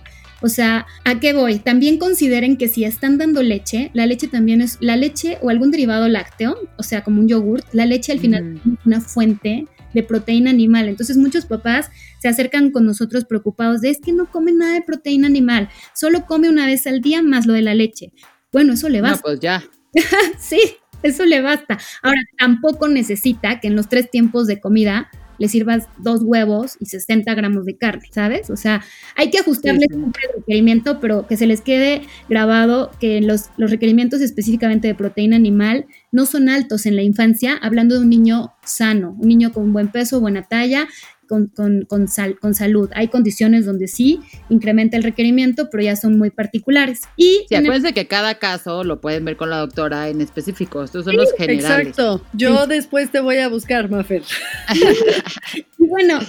[0.44, 1.58] O sea, ¿a qué voy?
[1.58, 5.70] También consideren que si están dando leche, la leche también es la leche o algún
[5.70, 10.02] derivado lácteo, o sea, como un yogurt, la leche al final es una fuente de
[10.02, 10.86] proteína animal.
[10.86, 11.88] Entonces muchos papás
[12.20, 16.26] se acercan con nosotros preocupados de es que no come nada de proteína animal, solo
[16.26, 18.12] come una vez al día más lo de la leche.
[18.52, 19.16] Bueno, eso le basta.
[19.16, 19.64] No, pues ya.
[20.38, 20.60] sí,
[21.02, 21.78] eso le basta.
[22.02, 26.86] Ahora, tampoco necesita que en los tres tiempos de comida le sirvas dos huevos y
[26.86, 28.50] 60 gramos de carne, ¿sabes?
[28.50, 28.82] O sea,
[29.16, 34.20] hay que ajustarle el requerimiento, pero que se les quede grabado que los, los requerimientos
[34.20, 39.16] específicamente de proteína animal no son altos en la infancia, hablando de un niño sano,
[39.18, 40.86] un niño con buen peso, buena talla,
[41.28, 42.06] con, con, con,
[42.40, 42.90] con, salud.
[42.94, 47.02] Hay condiciones donde sí incrementa el requerimiento, pero ya son muy particulares.
[47.16, 50.82] Y sí, acuérdense que cada caso lo pueden ver con la doctora en específico.
[50.82, 51.88] Estos son los generales.
[51.88, 52.22] Exacto.
[52.32, 54.22] Yo después te voy a buscar, Mafer.
[55.78, 56.20] y bueno,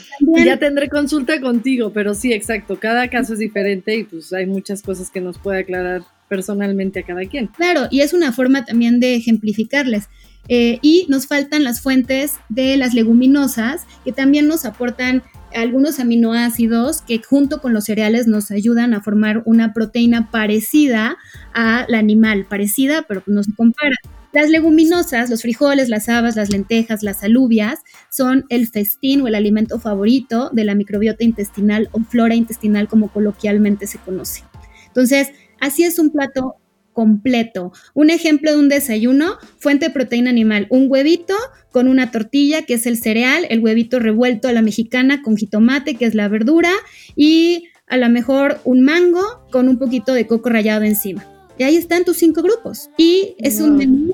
[0.44, 2.80] ya tendré consulta contigo, pero sí, exacto.
[2.80, 7.04] Cada caso es diferente y pues hay muchas cosas que nos puede aclarar personalmente a
[7.04, 7.48] cada quien.
[7.48, 10.10] Claro, y es una forma también de ejemplificarles.
[10.48, 15.24] Eh, y nos faltan las fuentes de las leguminosas, que también nos aportan
[15.54, 21.18] algunos aminoácidos que junto con los cereales nos ayudan a formar una proteína parecida
[21.54, 23.96] al animal, parecida, pero no se compara.
[24.34, 27.80] Las leguminosas, los frijoles, las habas, las lentejas, las alubias,
[28.12, 33.08] son el festín o el alimento favorito de la microbiota intestinal o flora intestinal como
[33.08, 34.44] coloquialmente se conoce.
[34.88, 35.32] Entonces,
[35.62, 36.56] así es un plato
[36.96, 37.74] completo.
[37.94, 41.36] Un ejemplo de un desayuno, fuente de proteína animal, un huevito
[41.72, 45.96] con una tortilla, que es el cereal, el huevito revuelto a la mexicana con jitomate,
[45.96, 46.72] que es la verdura,
[47.16, 51.24] y a lo mejor un mango con un poquito de coco rallado encima.
[51.60, 52.90] Y ahí están tus cinco grupos.
[52.98, 54.14] Y es un menú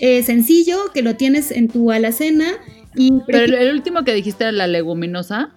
[0.00, 2.54] eh, sencillo que lo tienes en tu alacena.
[2.94, 5.52] Y Pero el, último que dijiste era la leguminosa.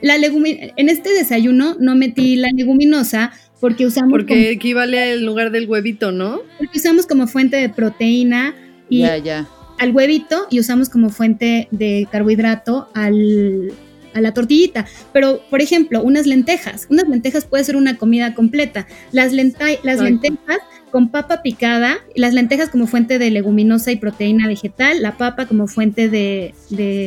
[0.00, 4.10] La leguminosa, en este desayuno no metí la leguminosa porque usamos.
[4.10, 6.40] Porque equivale al lugar del huevito, ¿no?
[6.58, 8.54] Porque usamos como fuente de proteína
[8.88, 13.72] y al huevito y usamos como fuente de carbohidrato al,
[14.14, 14.86] a la tortillita.
[15.12, 16.86] Pero, por ejemplo, unas lentejas.
[16.90, 18.86] Unas lentejas puede ser una comida completa.
[19.12, 20.58] Las, las lentejas
[20.90, 25.66] con papa picada, las lentejas como fuente de leguminosa y proteína vegetal, la papa como
[25.66, 26.52] fuente de,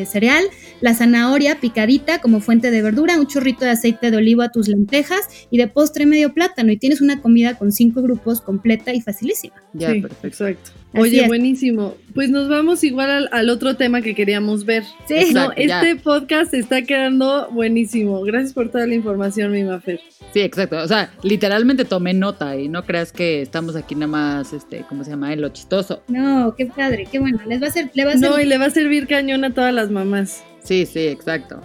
[0.09, 0.45] cereal,
[0.83, 4.67] la zanahoria picadita como fuente de verdura, un chorrito de aceite de olivo a tus
[4.67, 8.99] lentejas y de postre medio plátano y tienes una comida con cinco grupos completa y
[8.99, 9.55] facilísima.
[9.71, 10.27] Ya, perfecto.
[10.27, 10.71] Exacto.
[10.93, 11.95] Oye, buenísimo.
[12.13, 14.83] Pues nos vamos igual al, otro tema que queríamos ver.
[15.07, 15.33] Sí.
[15.33, 18.21] no, este podcast está quedando buenísimo.
[18.23, 20.01] Gracias por toda la información, mi Mafer.
[20.33, 20.75] Sí, exacto.
[20.79, 25.05] O sea, literalmente tomé nota y no creas que estamos aquí nada más, este, ¿cómo
[25.05, 25.31] se llama?
[25.31, 26.03] En lo chistoso.
[26.09, 27.39] No, qué padre, qué bueno.
[27.47, 29.53] Les va a ser, le va a No, y le va a servir cañón a
[29.53, 30.43] todas las mamás.
[30.63, 31.61] Sí, sí, exacto.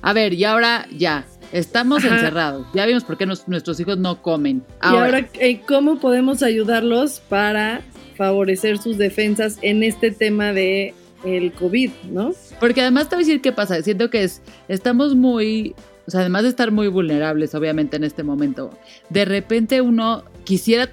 [0.00, 2.66] A ver, y ahora ya, Estamos encerrados.
[2.74, 4.62] Ya vimos por qué nuestros hijos no comen.
[4.80, 7.80] Ahora, y ahora, eh, ¿cómo podemos ayudarlos para
[8.16, 10.94] favorecer sus defensas en este tema de
[11.24, 12.32] el COVID, ¿no?
[12.60, 13.82] Porque además te voy a decir qué pasa.
[13.82, 15.74] Siento que es, estamos muy,
[16.06, 18.70] o sea, además de estar muy vulnerables, obviamente, en este momento,
[19.08, 20.88] de repente uno quisiera,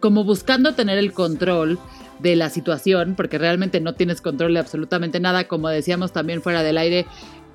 [0.00, 1.78] como buscando tener el control
[2.18, 6.62] de la situación, porque realmente no tienes control de absolutamente nada, como decíamos también fuera
[6.62, 7.06] del aire,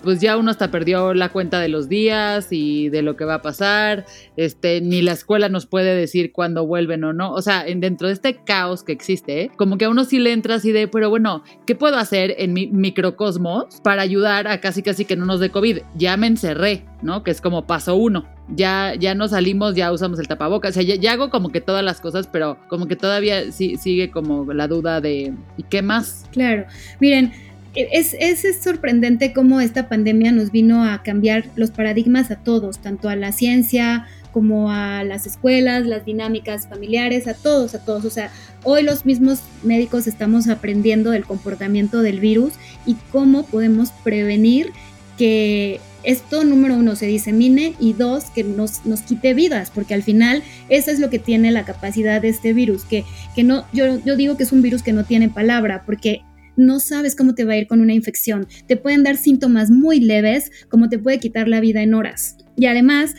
[0.04, 3.36] pues ya uno hasta perdió la cuenta de los días y de lo que va
[3.36, 7.64] a pasar, este, ni la escuela nos puede decir cuándo vuelven o no, o sea,
[7.64, 10.88] dentro de este caos que existe, como que a uno sí le entra así de,
[10.88, 15.26] pero bueno, ¿qué puedo hacer en mi microcosmos para ayudar a casi casi que no
[15.26, 15.80] nos dé COVID?
[15.96, 17.24] Ya me encerré, ¿no?
[17.24, 18.26] Que es como paso uno.
[18.50, 21.62] Ya, ya no salimos, ya usamos el tapabocas, o sea, ya, ya hago como que
[21.62, 25.82] todas las cosas, pero como que todavía sí, sigue como la duda de, ¿y qué
[25.82, 26.26] más?
[26.34, 26.66] Claro,
[27.00, 27.32] miren,
[27.76, 33.10] es, es, sorprendente cómo esta pandemia nos vino a cambiar los paradigmas a todos, tanto
[33.10, 38.06] a la ciencia como a las escuelas, las dinámicas familiares, a todos, a todos.
[38.06, 38.32] O sea,
[38.64, 42.54] hoy los mismos médicos estamos aprendiendo del comportamiento del virus
[42.86, 44.72] y cómo podemos prevenir
[45.18, 50.04] que esto, número uno, se disemine y dos, que nos, nos quite vidas, porque al
[50.04, 53.06] final eso es lo que tiene la capacidad de este virus, que,
[53.36, 56.24] que no, yo, yo digo que es un virus que no tiene palabra, porque
[56.56, 58.48] no sabes cómo te va a ir con una infección.
[58.68, 62.38] Te pueden dar síntomas muy leves, como te puede quitar la vida en horas.
[62.56, 63.16] Y además,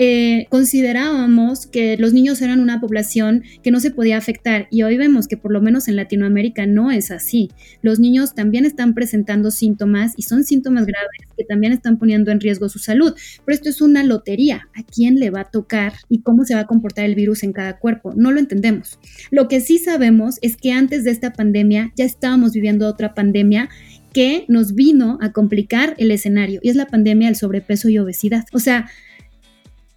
[0.00, 4.96] eh, considerábamos que los niños eran una población que no se podía afectar y hoy
[4.96, 7.50] vemos que por lo menos en Latinoamérica no es así.
[7.82, 12.38] Los niños también están presentando síntomas y son síntomas graves que también están poniendo en
[12.40, 13.12] riesgo su salud.
[13.44, 14.68] Pero esto es una lotería.
[14.76, 17.52] ¿A quién le va a tocar y cómo se va a comportar el virus en
[17.52, 18.14] cada cuerpo?
[18.14, 19.00] No lo entendemos.
[19.32, 23.68] Lo que sí sabemos es que antes de esta pandemia ya estábamos viviendo otra pandemia
[24.12, 28.44] que nos vino a complicar el escenario y es la pandemia del sobrepeso y obesidad.
[28.52, 28.88] O sea,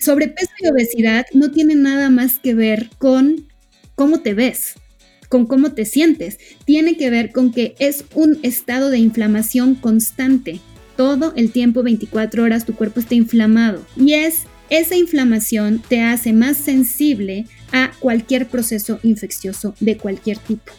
[0.01, 3.47] sobrepeso y obesidad no tienen nada más que ver con
[3.95, 4.73] cómo te ves,
[5.29, 6.37] con cómo te sientes.
[6.65, 10.59] Tiene que ver con que es un estado de inflamación constante.
[10.97, 13.85] Todo el tiempo, 24 horas, tu cuerpo está inflamado.
[13.95, 20.71] Y es esa inflamación te hace más sensible a cualquier proceso infeccioso de cualquier tipo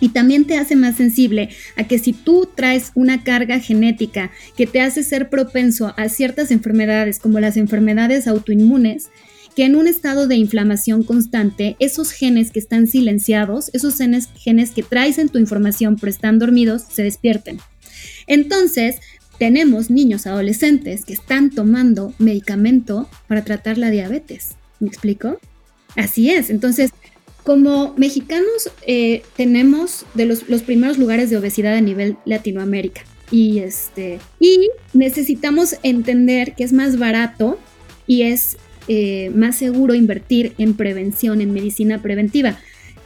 [0.00, 4.66] y también te hace más sensible a que si tú traes una carga genética que
[4.66, 9.10] te hace ser propenso a ciertas enfermedades como las enfermedades autoinmunes,
[9.54, 14.70] que en un estado de inflamación constante, esos genes que están silenciados, esos genes, genes
[14.70, 17.58] que traes en tu información pero están dormidos, se despierten.
[18.28, 19.00] Entonces,
[19.38, 24.56] tenemos niños adolescentes que están tomando medicamento para tratar la diabetes.
[24.80, 25.40] ¿Me explico?
[25.96, 26.50] Así es.
[26.50, 26.90] Entonces,
[27.48, 34.18] como mexicanos eh, tenemos de los, primeros lugares de obesidad a nivel Latinoamérica y, este,
[34.38, 37.58] y necesitamos entender que es más barato
[38.06, 42.58] y es eh, más seguro invertir en prevención, en medicina preventiva.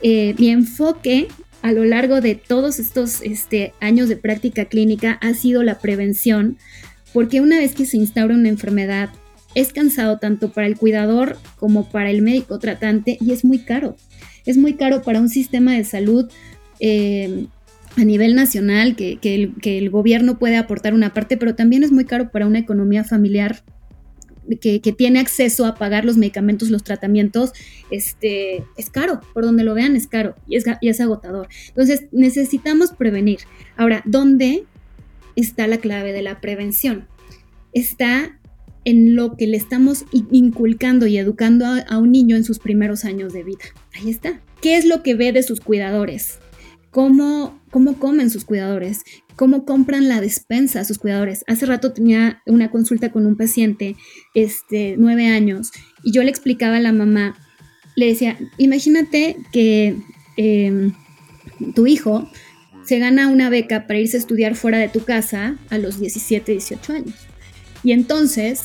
[0.02, 1.28] Eh, mi enfoque
[1.62, 6.58] a lo largo de todos estos este, años de práctica clínica ha sido la prevención,
[7.12, 9.10] porque una vez que se instaura una enfermedad,
[9.54, 13.96] es cansado tanto para el cuidador como para el médico tratante y es muy caro.
[14.46, 16.30] Es muy caro para un sistema de salud
[16.80, 17.46] eh,
[17.96, 21.92] a nivel nacional que, el, que, el, gobierno puede aportar una parte, pero también es
[21.92, 23.62] muy caro para una economía familiar
[24.60, 27.52] que, tiene acceso a pagar los medicamentos, los tratamientos,
[27.90, 31.48] este, es caro, por donde lo vean es caro y es, y es agotador.
[31.68, 33.40] Entonces necesitamos prevenir.
[33.76, 34.64] Ahora, ¿dónde
[35.36, 37.06] está la clave de la prevención?
[37.72, 38.38] Está
[38.84, 43.32] en lo que le estamos inculcando y educando a, un niño en sus primeros años
[43.32, 43.64] de vida.
[43.94, 44.40] Ahí está.
[44.60, 46.38] ¿Qué es lo que ve de sus cuidadores?
[46.90, 49.02] ¿Cómo, cómo comen sus cuidadores?
[49.36, 51.44] ¿Cómo compran la despensa a sus cuidadores?
[51.46, 53.96] Hace rato tenía una consulta con un paciente,
[54.34, 55.70] este, nueve años,
[56.02, 57.36] y yo le explicaba a la mamá,
[57.96, 59.96] le decía, imagínate que
[60.36, 60.92] em,
[61.74, 62.28] tu hijo
[62.84, 66.52] se gana una beca para irse a estudiar fuera de tu casa a los 17,
[66.52, 67.31] 18 años.
[67.82, 68.62] Y entonces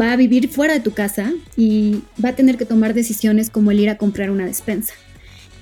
[0.00, 3.70] va a vivir fuera de tu casa y va a tener que tomar decisiones como
[3.70, 4.94] el ir a comprar una despensa.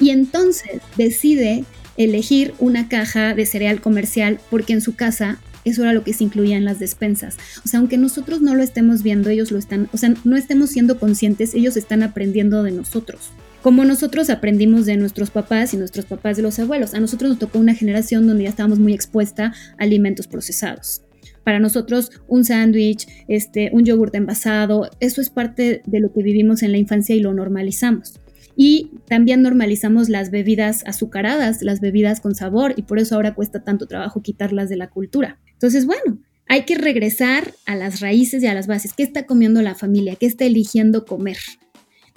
[0.00, 1.64] Y entonces decide
[1.96, 6.24] elegir una caja de cereal comercial porque en su casa eso era lo que se
[6.24, 7.36] incluía en las despensas.
[7.64, 10.70] O sea, aunque nosotros no lo estemos viendo, ellos lo están, o sea, no estemos
[10.70, 13.30] siendo conscientes, ellos están aprendiendo de nosotros.
[13.62, 16.94] Como nosotros aprendimos de nuestros papás y nuestros papás de los abuelos.
[16.94, 21.02] A nosotros nos tocó una generación donde ya estábamos muy expuesta a alimentos procesados.
[21.48, 26.62] Para nosotros un sándwich, este, un yogurt envasado, eso es parte de lo que vivimos
[26.62, 28.20] en la infancia y lo normalizamos.
[28.54, 33.64] Y también normalizamos las bebidas azucaradas, las bebidas con sabor, y por eso ahora cuesta
[33.64, 35.38] tanto trabajo quitarlas de la cultura.
[35.54, 36.18] Entonces, bueno,
[36.48, 38.92] hay que regresar a las raíces y a las bases.
[38.92, 40.16] ¿Qué está comiendo la familia?
[40.16, 41.38] ¿Qué está eligiendo comer?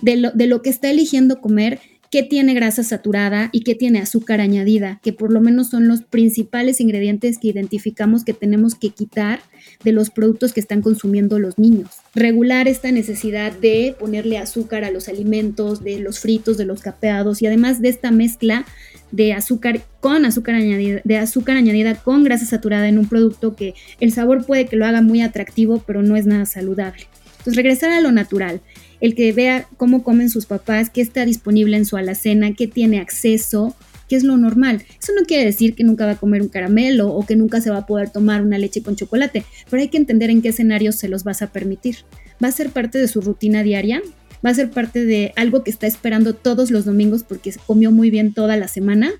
[0.01, 1.79] De lo, de lo que está eligiendo comer,
[2.11, 6.01] qué tiene grasa saturada y qué tiene azúcar añadida, que por lo menos son los
[6.01, 9.39] principales ingredientes que identificamos que tenemos que quitar
[9.85, 11.89] de los productos que están consumiendo los niños.
[12.13, 17.41] Regular esta necesidad de ponerle azúcar a los alimentos, de los fritos, de los capeados
[17.41, 18.65] y además de esta mezcla
[19.11, 23.73] de azúcar con azúcar añadida, de azúcar añadida con grasa saturada en un producto que
[24.01, 27.07] el sabor puede que lo haga muy atractivo, pero no es nada saludable.
[27.41, 28.61] Entonces regresar a lo natural,
[29.01, 32.99] el que vea cómo comen sus papás, qué está disponible en su alacena, qué tiene
[32.99, 33.75] acceso,
[34.07, 34.83] qué es lo normal.
[35.01, 37.71] Eso no quiere decir que nunca va a comer un caramelo o que nunca se
[37.71, 40.95] va a poder tomar una leche con chocolate, pero hay que entender en qué escenarios
[40.95, 41.97] se los vas a permitir.
[42.43, 44.01] ¿Va a ser parte de su rutina diaria?
[44.45, 48.09] ¿Va a ser parte de algo que está esperando todos los domingos porque comió muy
[48.09, 49.11] bien toda la semana?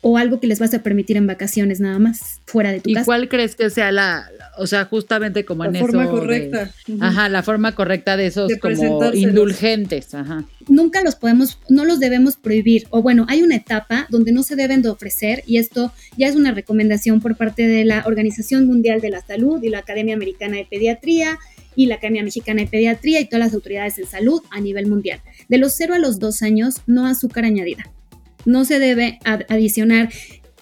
[0.00, 3.02] O algo que les vas a permitir en vacaciones nada más, fuera de tu casa.
[3.02, 5.86] ¿Y cuál crees que sea la, o sea, justamente como en eso?
[5.86, 6.70] La forma correcta.
[7.00, 10.44] Ajá, la forma correcta de esos como indulgentes, ajá.
[10.68, 14.54] Nunca los podemos, no los debemos prohibir, o bueno, hay una etapa donde no se
[14.54, 19.00] deben de ofrecer, y esto ya es una recomendación por parte de la Organización Mundial
[19.00, 21.38] de la Salud y la Academia Americana de Pediatría,
[21.74, 25.20] y la Academia Mexicana de Pediatría y todas las autoridades en salud a nivel mundial.
[25.48, 27.88] De los 0 a los 2 años, no azúcar añadida
[28.44, 30.10] no se debe adicionar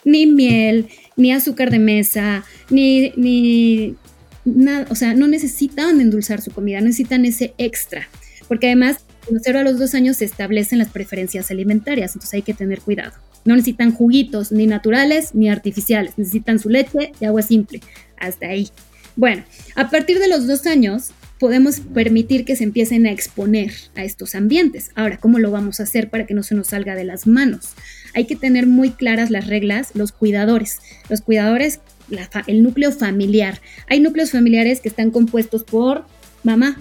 [0.04, 3.96] ni miel, ni azúcar de mesa, ni, ni
[4.44, 8.08] nada, o sea, no necesitan endulzar su comida, necesitan ese extra,
[8.48, 12.34] porque además, de los 0 a los 2 años se establecen las preferencias alimentarias, entonces
[12.34, 13.12] hay que tener cuidado.
[13.44, 17.80] No necesitan juguitos ni naturales ni artificiales, necesitan su leche y agua simple,
[18.16, 18.68] hasta ahí.
[19.16, 24.04] Bueno, a partir de los dos años podemos permitir que se empiecen a exponer a
[24.04, 24.90] estos ambientes.
[24.94, 27.74] Ahora, ¿cómo lo vamos a hacer para que no se nos salga de las manos?
[28.14, 30.80] Hay que tener muy claras las reglas, los cuidadores.
[31.08, 31.80] Los cuidadores,
[32.46, 33.60] el núcleo familiar.
[33.88, 36.04] Hay núcleos familiares que están compuestos por
[36.42, 36.78] mamá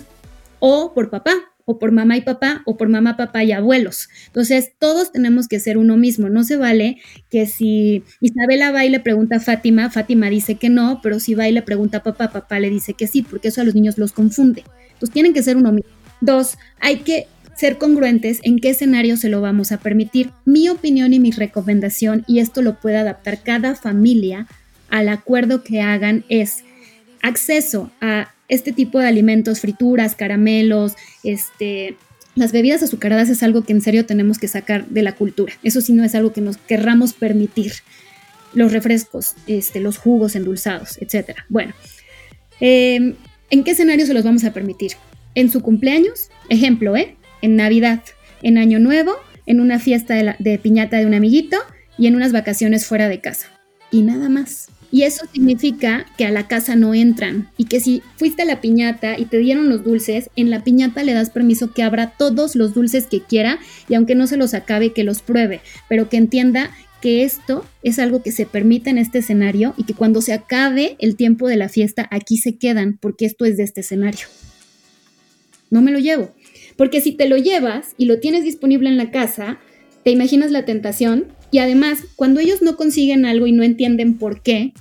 [0.59, 4.07] o por papá o por mamá y papá, o por mamá, papá y abuelos.
[4.27, 6.29] Entonces, todos tenemos que ser uno mismo.
[6.29, 10.69] No se vale que si Isabela va y le pregunta a Fátima, Fátima dice que
[10.69, 13.47] no, pero si va y le pregunta a papá, papá le dice que sí, porque
[13.49, 14.63] eso a los niños los confunde.
[14.93, 15.89] Entonces, tienen que ser uno mismo.
[16.21, 20.31] Dos, hay que ser congruentes en qué escenario se lo vamos a permitir.
[20.45, 24.47] Mi opinión y mi recomendación, y esto lo puede adaptar cada familia
[24.89, 26.63] al acuerdo que hagan, es
[27.21, 30.93] acceso a este tipo de alimentos, frituras, caramelos,
[31.23, 31.95] este,
[32.35, 35.53] las bebidas azucaradas es algo que en serio tenemos que sacar de la cultura.
[35.63, 37.73] Eso sí no es algo que nos querramos permitir.
[38.53, 41.37] Los refrescos, este, los jugos endulzados, etc.
[41.49, 41.73] Bueno,
[42.61, 43.15] em,
[43.49, 44.93] ¿en qué escenario se los vamos a permitir?
[45.33, 47.15] En su cumpleaños, ejemplo, ¿eh?
[47.41, 48.01] En Navidad,
[48.41, 49.13] en Año Nuevo,
[49.45, 51.57] en una fiesta de piñata de un amiguito
[51.97, 53.47] y en unas vacaciones fuera de casa.
[53.91, 58.01] Y nada más Y eso significa que a la casa no entran y que si
[58.15, 61.73] fuiste a la piñata y te dieron los dulces, en la piñata le das permiso
[61.73, 65.21] que abra todos los dulces que quiera y aunque no se los acabe, que los
[65.21, 66.71] pruebe, pero que entienda
[67.01, 70.95] que esto es algo que se permite en este escenario y que cuando se acabe
[70.99, 74.27] el tiempo de la fiesta, aquí se quedan porque esto es de este escenario.
[75.71, 76.33] No me lo llevo.
[76.77, 79.59] Porque si te lo llevas y lo tienes disponible en la casa,
[80.05, 84.41] te imaginas la tentación y además cuando ellos no consiguen algo y no entienden por
[84.41, 84.71] qué,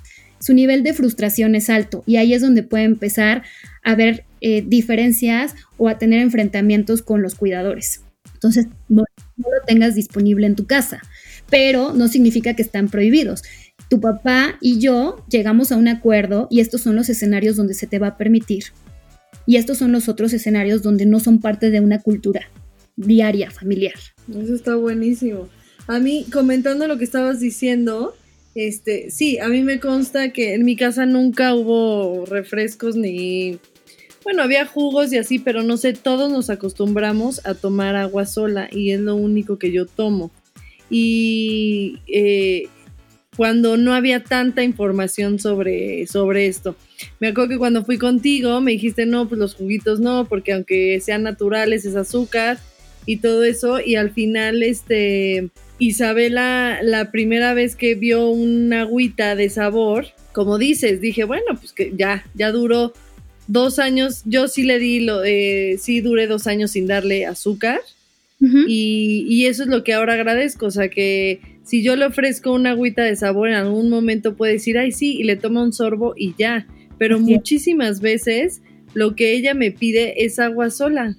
[0.45, 3.45] su nivel de frustración es alto y ahí es donde puede empezar
[3.83, 8.03] a haber eh, diferencias o a tener enfrentamientos con los cuidadores.
[8.35, 9.05] Entonces, no,
[9.39, 11.01] no lo tengas disponible en tu casa,
[11.49, 13.43] pero no significa que están prohibidos.
[13.89, 17.87] Tu papá y yo llegamos a un acuerdo y estos son los escenarios donde se
[17.87, 18.65] te va a permitir.
[19.47, 22.51] Y estos son los otros escenarios donde no son parte de una cultura
[22.97, 23.95] diaria, familiar.
[24.29, 25.49] Eso está buenísimo.
[25.87, 28.15] A mí, comentando lo que estabas diciendo,
[28.55, 33.59] este, sí, a mí me consta que en mi casa nunca hubo refrescos ni.
[34.23, 38.69] Bueno, había jugos y así, pero no sé, todos nos acostumbramos a tomar agua sola
[38.71, 40.31] y es lo único que yo tomo.
[40.89, 42.69] Y eh,
[43.37, 46.77] cuando no había tanta información sobre, sobre esto.
[47.21, 51.01] Me acuerdo que cuando fui contigo me dijiste, no, pues los juguitos no, porque aunque
[51.01, 52.59] sean naturales es azúcar
[53.07, 53.81] y todo eso.
[53.81, 60.59] Y al final, este, Isabela, la primera vez que vio una agüita de sabor, como
[60.59, 62.93] dices, dije, bueno, pues que ya, ya duró
[63.47, 64.23] dos años.
[64.25, 67.81] Yo sí le di, lo, eh, sí duré dos años sin darle azúcar.
[68.41, 72.53] y, y, eso es lo que ahora agradezco, o sea que si yo le ofrezco
[72.53, 75.73] una agüita de sabor, en algún momento puede decir, ay sí, y le toma un
[75.73, 76.67] sorbo y ya.
[76.99, 78.61] Pero muchísimas veces
[78.93, 81.17] lo que ella me pide es agua sola.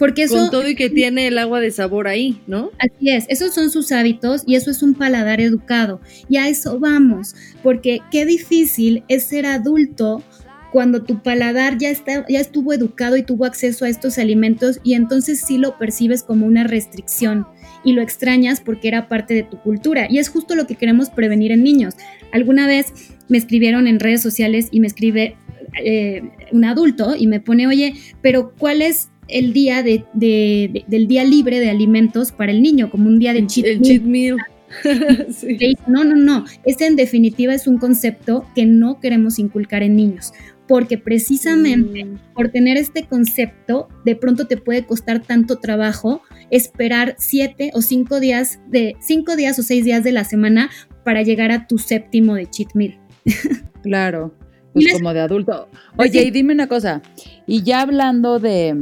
[0.00, 2.70] Porque eso, con todo y que tiene el agua de sabor ahí, ¿no?
[2.78, 6.00] Así es, esos son sus hábitos y eso es un paladar educado.
[6.26, 10.24] Y a eso vamos, porque qué difícil es ser adulto
[10.72, 14.94] cuando tu paladar ya, está, ya estuvo educado y tuvo acceso a estos alimentos y
[14.94, 17.46] entonces sí lo percibes como una restricción
[17.84, 20.06] y lo extrañas porque era parte de tu cultura.
[20.08, 21.94] Y es justo lo que queremos prevenir en niños.
[22.32, 22.86] Alguna vez
[23.28, 25.36] me escribieron en redes sociales y me escribe
[25.84, 26.22] eh,
[26.52, 31.60] un adulto y me pone, oye, pero ¿cuál es el día de, del día libre
[31.60, 34.36] de alimentos para el niño, como un día de cheat el cheat meal.
[35.88, 36.44] No, no, no.
[36.64, 40.32] Este en definitiva es un concepto que no queremos inculcar en niños,
[40.68, 42.18] porque precisamente mm.
[42.34, 48.20] por tener este concepto, de pronto te puede costar tanto trabajo esperar siete o cinco
[48.20, 50.70] días de cinco días o seis días de la semana
[51.04, 52.98] para llegar a tu séptimo de cheat meal.
[53.82, 54.34] Claro,
[54.74, 55.66] pues como de adulto.
[55.96, 57.00] Oye, y dime una cosa,
[57.46, 58.76] y ya hablando de,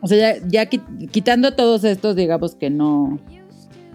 [0.00, 3.18] o sea, ya, quitando todos estos, digamos que no,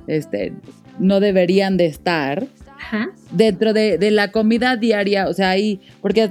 [0.08, 0.54] este,
[1.00, 2.48] no deberían de estar.
[3.32, 6.30] Dentro de, la comida diaria, o sea, ahí, porque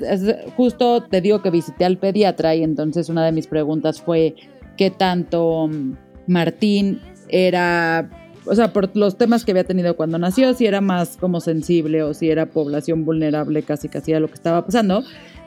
[0.57, 4.37] justo te digo que visité al pediatra y entonces una de mis preguntas fue
[4.77, 5.97] qué tanto mm,
[6.29, 8.09] Martín era,
[8.47, 12.05] o sea, por los temas que había tenido cuando nació, si era más como sensible
[12.05, 15.03] o si era población vulnerable, casi casi a lo que estaba pasando,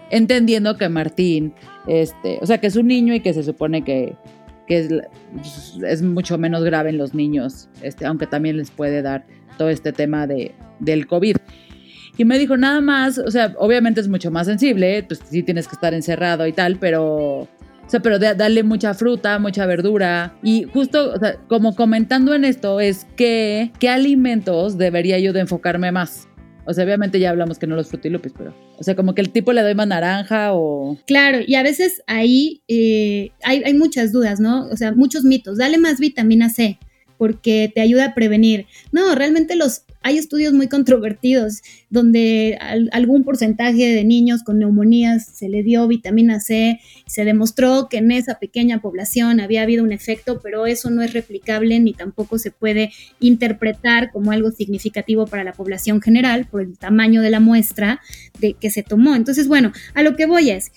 [0.09, 1.53] entendiendo que Martín,
[1.87, 4.15] este, o sea, que es un niño y que se supone que
[4.67, 4.89] que es,
[5.83, 9.25] es, mucho menos grave en los niños, este, aunque también les puede dar
[9.57, 11.37] todo este tema de, del COVID.
[12.17, 15.67] Y me dijo, nada más, o sea, obviamente es mucho más sensible, pues sí tienes
[15.67, 17.49] que estar encerrado y tal, pero, o
[17.87, 20.35] sea, pero darle mucha fruta, mucha verdura.
[20.43, 25.91] Y justo, o sea, como comentando en esto, es que, ¿qué alimentos debería yo enfocarme
[25.91, 26.27] más?
[26.67, 29.31] O sea, obviamente ya hablamos que no los frutilupis, pero, o sea, como que el
[29.31, 30.97] tipo le doy más naranja o...
[31.07, 34.67] Claro, y a veces ahí eh, hay, hay muchas dudas, ¿no?
[34.67, 35.57] O sea, muchos mitos.
[35.57, 36.77] Dale más vitamina C
[37.17, 38.67] porque te ayuda a prevenir.
[38.91, 42.57] No, realmente los hay estudios muy controvertidos donde
[42.93, 48.11] algún porcentaje de niños con neumonías se le dio vitamina C, se demostró que en
[48.11, 52.51] esa pequeña población había habido un efecto, pero eso no es replicable ni tampoco se
[52.51, 57.99] puede interpretar como algo significativo para la población general por el tamaño de la muestra
[58.39, 59.13] de que se tomó.
[59.13, 60.71] Entonces, bueno, a lo que voy es,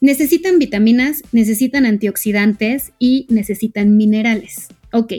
[0.00, 4.68] necesitan vitaminas, necesitan antioxidantes y necesitan minerales.
[4.92, 5.12] Ok,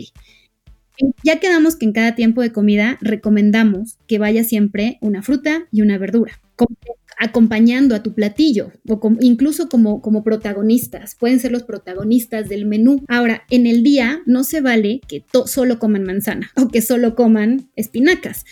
[1.24, 5.82] ya quedamos que en cada tiempo de comida recomendamos que vaya siempre una fruta y
[5.82, 6.40] una verdura,
[7.18, 11.16] acompañando a tu platillo o incluso como, como protagonistas.
[11.16, 13.04] Pueden ser los protagonistas del menú.
[13.08, 17.70] Ahora, en el día no se vale que solo coman manzana o que solo coman
[17.76, 18.46] espinacas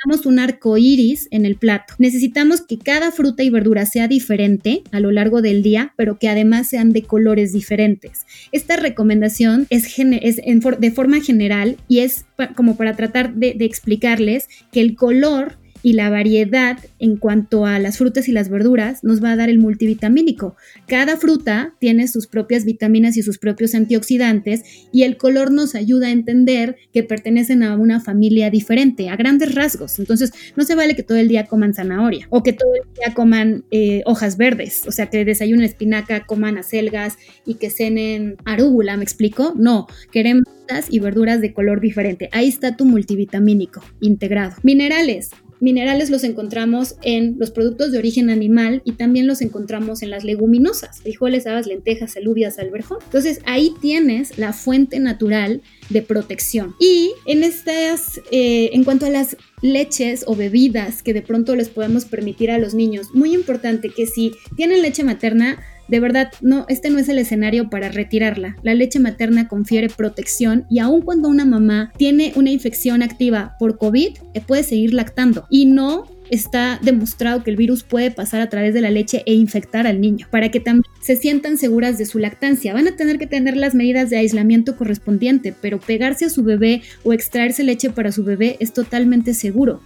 [0.00, 1.94] necesitamos un arco iris en el plato.
[1.98, 6.28] Necesitamos que cada fruta y verdura sea diferente a lo largo del día, pero que
[6.28, 8.24] además sean de colores diferentes.
[8.50, 12.24] Esta recomendación es, de forma general y es
[12.56, 17.98] como para tratar de explicarles que el color y la variedad en cuanto a las
[17.98, 20.56] frutas y las verduras nos va a dar el multivitamínico.
[20.86, 24.62] Cada fruta tiene sus propias vitaminas y sus propios antioxidantes
[24.92, 29.54] y el color nos ayuda a entender que pertenecen a una familia diferente, a grandes
[29.54, 29.98] rasgos.
[29.98, 33.14] Entonces, no se vale que todo el día coman zanahoria o que todo el día
[33.14, 37.16] coman eh, hojas verdes, o sea, que desayunen espinaca, coman acelgas
[37.46, 39.54] y que cenen arúgula, ¿me explico?
[39.56, 40.44] No, queremos
[40.88, 42.28] y verduras de color diferente.
[42.32, 44.54] Ahí está tu multivitamínico integrado.
[44.62, 45.30] Minerales,
[45.60, 50.24] Minerales los encontramos en los productos de origen animal y también los encontramos en las
[50.24, 52.98] leguminosas, frijoles, habas, lentejas, alubias, alberjón.
[53.04, 56.74] Entonces ahí tienes la fuente natural de protección.
[56.80, 61.68] Y en estas, eh, en cuanto a las leches o bebidas que de pronto les
[61.68, 65.58] podemos permitir a los niños, muy importante que si tienen leche materna,
[65.90, 68.56] de verdad, no, este no es el escenario para retirarla.
[68.62, 73.76] La leche materna confiere protección y aun cuando una mamá tiene una infección activa por
[73.76, 78.48] COVID, eh, puede seguir lactando y no está demostrado que el virus puede pasar a
[78.48, 82.06] través de la leche e infectar al niño, para que también se sientan seguras de
[82.06, 82.72] su lactancia.
[82.72, 86.82] Van a tener que tener las medidas de aislamiento correspondiente, pero pegarse a su bebé
[87.02, 89.80] o extraerse leche para su bebé es totalmente seguro.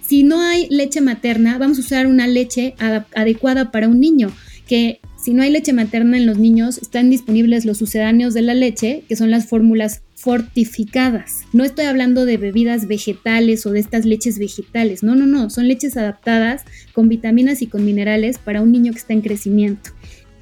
[0.00, 2.74] Si no hay leche materna, vamos a usar una leche
[3.14, 4.32] adecuada para un niño,
[4.66, 8.54] que si no hay leche materna en los niños, están disponibles los sucedáneos de la
[8.54, 11.40] leche, que son las fórmulas fortificadas.
[11.52, 15.02] No estoy hablando de bebidas vegetales o de estas leches vegetales.
[15.02, 15.50] No, no, no.
[15.50, 16.62] Son leches adaptadas
[16.92, 19.90] con vitaminas y con minerales para un niño que está en crecimiento.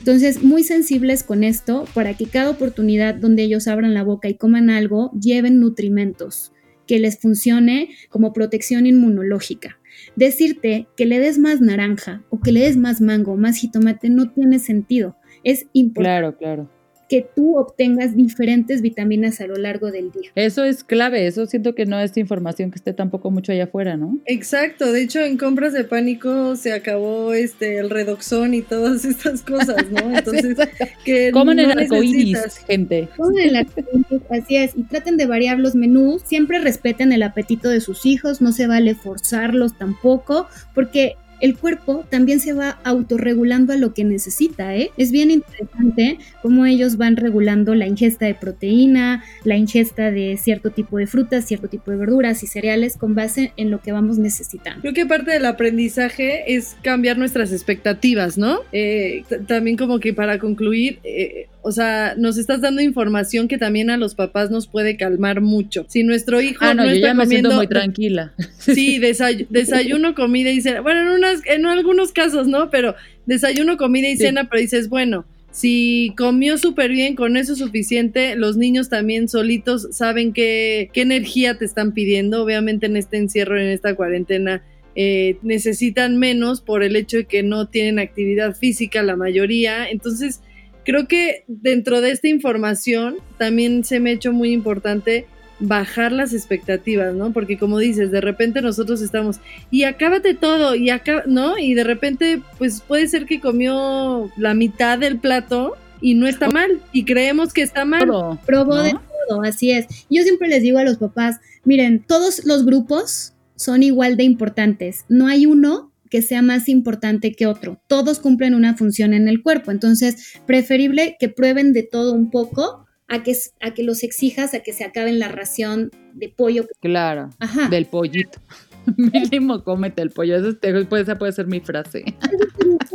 [0.00, 4.34] Entonces, muy sensibles con esto para que cada oportunidad donde ellos abran la boca y
[4.34, 6.52] coman algo, lleven nutrimentos
[6.86, 9.78] que les funcione como protección inmunológica.
[10.16, 14.30] Decirte que le des más naranja o que le des más mango, más jitomate, no
[14.32, 15.16] tiene sentido.
[15.42, 16.02] Es importante.
[16.02, 16.73] Claro, claro
[17.14, 20.32] que tú obtengas diferentes vitaminas a lo largo del día.
[20.34, 23.96] Eso es clave, eso siento que no es información que esté tampoco mucho allá afuera,
[23.96, 24.18] ¿no?
[24.26, 29.42] Exacto, de hecho en compras de pánico se acabó este el redoxón y todas estas
[29.42, 30.00] cosas, ¿no?
[30.18, 30.56] Entonces,
[31.04, 33.08] que coman el arcoíris, gente.
[33.16, 37.68] Coman el arcoíris, así es, y traten de variar los menús, siempre respeten el apetito
[37.68, 43.72] de sus hijos, no se vale forzarlos tampoco, porque el cuerpo también se va autorregulando
[43.72, 44.74] a lo que necesita.
[44.76, 44.90] ¿eh?
[44.96, 50.70] Es bien interesante cómo ellos van regulando la ingesta de proteína, la ingesta de cierto
[50.70, 54.18] tipo de frutas, cierto tipo de verduras y cereales con base en lo que vamos
[54.18, 54.80] necesitando.
[54.80, 58.60] Creo que parte del aprendizaje es cambiar nuestras expectativas, ¿no?
[58.72, 63.88] Eh, también como que para concluir, eh, o sea, nos estás dando información que también
[63.88, 65.86] a los papás nos puede calmar mucho.
[65.88, 68.34] Si nuestro hijo ah, no, yo está ya me comiendo, siento muy tranquila.
[68.58, 70.82] Sí, desayuno, comida y cena.
[70.82, 72.68] Bueno, en, unas, en algunos casos, ¿no?
[72.68, 72.94] Pero
[73.24, 78.36] desayuno, comida y cena, pero dices, bueno, si comió súper bien, con eso es suficiente.
[78.36, 82.42] Los niños también solitos saben qué, qué energía te están pidiendo.
[82.42, 84.62] Obviamente en este encierro, en esta cuarentena,
[84.96, 89.88] eh, necesitan menos por el hecho de que no tienen actividad física la mayoría.
[89.88, 90.42] Entonces,
[90.84, 95.26] creo que dentro de esta información también se me ha hecho muy importante
[95.60, 97.32] bajar las expectativas, ¿no?
[97.32, 101.58] Porque como dices, de repente nosotros estamos y acábate todo y acá, ¿no?
[101.58, 106.48] Y de repente pues puede ser que comió la mitad del plato y no está
[106.48, 108.06] mal y creemos que está mal.
[108.44, 108.96] Probó de
[109.28, 109.86] todo, así es.
[110.10, 115.04] Yo siempre les digo a los papás, miren, todos los grupos son igual de importantes.
[115.08, 117.80] No hay uno que sea más importante que otro.
[117.88, 122.86] Todos cumplen una función en el cuerpo, entonces preferible que prueben de todo un poco
[123.08, 126.66] a que, a que los exijas a que se acaben la ración de pollo.
[126.80, 127.30] Claro,
[127.68, 128.38] del pollito.
[128.96, 130.36] Mínimo cómete el pollo.
[130.36, 130.56] Eso
[130.96, 132.04] esa puede ser mi frase.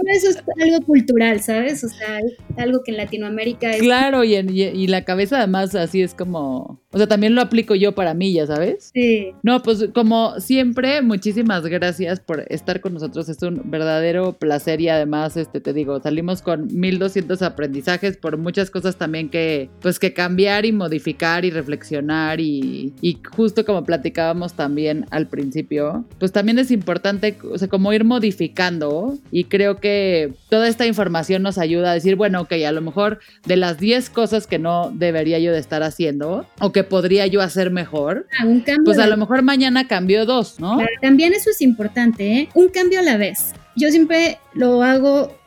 [0.05, 1.83] Eso es algo cultural, ¿sabes?
[1.83, 2.19] O sea,
[2.57, 3.81] algo que en Latinoamérica es.
[3.81, 6.81] Claro, y, y, la cabeza además así es como.
[6.91, 8.89] O sea, también lo aplico yo para mí, ya sabes.
[8.93, 9.31] Sí.
[9.43, 13.29] No, pues como siempre, muchísimas gracias por estar con nosotros.
[13.29, 18.71] Es un verdadero placer y además, este, te digo, salimos con 1200 aprendizajes por muchas
[18.71, 24.53] cosas también que, pues, que cambiar y modificar y reflexionar y, y justo como platicábamos
[24.53, 25.78] también al principio,
[26.17, 31.43] pues también es importante, o sea, como ir modificando y creo que toda esta información
[31.43, 34.91] nos ayuda a decir, bueno, ok, a lo mejor de las 10 cosas que no
[34.93, 38.99] debería yo de estar haciendo o que podría yo hacer mejor, ah, un cambio pues
[38.99, 40.77] a lo mejor mañana cambio dos, ¿no?
[41.01, 42.49] también eso es importante, ¿eh?
[42.53, 43.53] Un cambio a la vez.
[43.75, 45.38] Yo siempre lo hago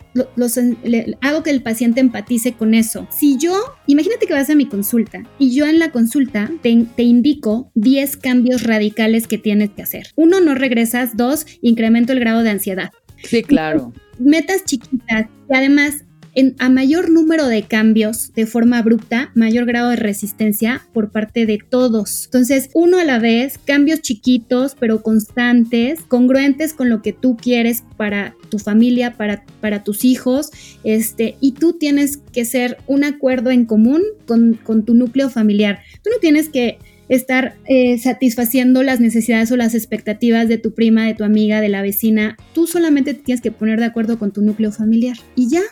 [1.20, 3.06] hago que el paciente empatice con eso.
[3.10, 3.54] Si yo,
[3.86, 8.16] imagínate que vas a mi consulta y yo en la consulta te, te, indico 10
[8.18, 10.08] cambios radicales que tienes que hacer.
[10.16, 11.16] Uno, no regresas.
[11.16, 12.90] Dos, incremento el grado de ansiedad.
[13.22, 13.92] Sí, claro.
[14.18, 16.04] Metas chiquitas y además
[16.34, 21.46] en, a mayor número de cambios de forma abrupta, mayor grado de resistencia por parte
[21.46, 22.24] de todos.
[22.26, 27.84] Entonces, uno a la vez, cambios chiquitos pero constantes, congruentes con lo que tú quieres
[27.96, 30.50] para tu familia, para, para tus hijos,
[30.84, 35.80] este, y tú tienes que ser un acuerdo en común con, con tu núcleo familiar.
[36.02, 36.78] Tú no tienes que
[37.08, 41.68] estar eh, satisfaciendo las necesidades o las expectativas de tu prima, de tu amiga, de
[41.68, 42.36] la vecina.
[42.54, 45.62] Tú solamente te tienes que poner de acuerdo con tu núcleo familiar y ya.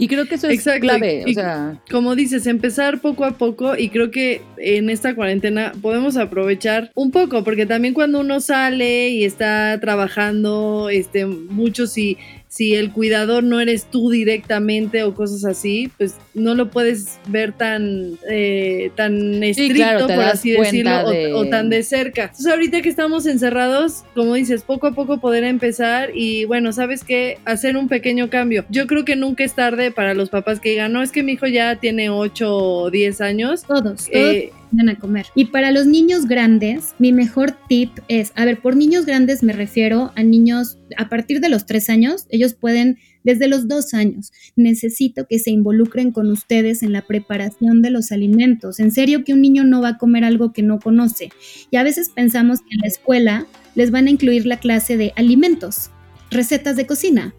[0.00, 3.90] Y creo que eso es clave, o sea, como dices, empezar poco a poco y
[3.90, 9.24] creo que en esta cuarentena podemos aprovechar un poco porque también cuando uno sale y
[9.26, 12.16] está trabajando, este, muchos y
[12.50, 17.52] si el cuidador no eres tú directamente o cosas así, pues no lo puedes ver
[17.52, 21.04] tan, eh, tan estricto, por así decirlo,
[21.36, 22.22] o, tan de cerca.
[22.24, 27.04] Entonces ahorita que estamos encerrados, como dices, poco a poco poder empezar y bueno, sabes
[27.04, 28.64] qué, hacer un pequeño cambio.
[28.68, 31.34] Yo creo que nunca es tarde para los papás que digan, no, es que mi
[31.34, 33.62] hijo ya tiene 8 o 10 años.
[33.62, 34.08] Todos.
[34.10, 34.50] Eh,
[34.88, 35.26] a comer.
[35.34, 39.52] Y para los niños grandes, mi mejor tip es, a ver, por niños grandes me
[39.52, 44.32] refiero a niños a partir de los tres años, ellos pueden desde los dos años.
[44.56, 48.80] Necesito que se involucren con ustedes en la preparación de los alimentos.
[48.80, 51.30] En serio que un niño no va a comer algo que no conoce.
[51.70, 55.12] Y a veces pensamos que en la escuela les van a incluir la clase de
[55.16, 55.90] alimentos,
[56.30, 57.34] recetas de cocina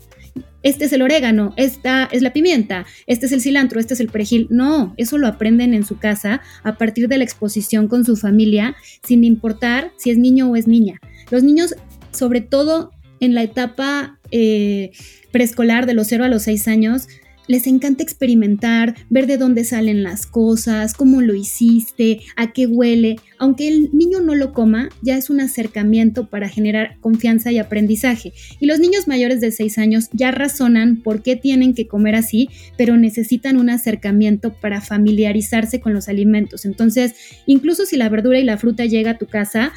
[0.63, 4.09] este es el orégano, esta es la pimienta, este es el cilantro, este es el
[4.09, 4.47] perejil.
[4.49, 8.75] No, eso lo aprenden en su casa a partir de la exposición con su familia,
[9.03, 10.99] sin importar si es niño o es niña.
[11.29, 11.75] Los niños,
[12.11, 14.91] sobre todo en la etapa eh,
[15.31, 17.07] preescolar de los 0 a los 6 años,
[17.47, 23.17] les encanta experimentar, ver de dónde salen las cosas, cómo lo hiciste, a qué huele.
[23.39, 28.33] Aunque el niño no lo coma, ya es un acercamiento para generar confianza y aprendizaje.
[28.59, 32.49] Y los niños mayores de 6 años ya razonan por qué tienen que comer así,
[32.77, 36.65] pero necesitan un acercamiento para familiarizarse con los alimentos.
[36.65, 37.13] Entonces,
[37.45, 39.71] incluso si la verdura y la fruta llega a tu casa,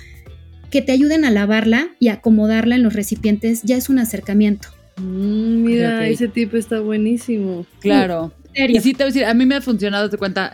[0.70, 4.73] que te ayuden a lavarla y acomodarla en los recipientes ya es un acercamiento.
[4.96, 7.66] Mm, mira, ese tipo está buenísimo.
[7.80, 8.32] Claro.
[8.54, 10.52] Y sí, te voy a decir, a mí me ha funcionado, te cuenta.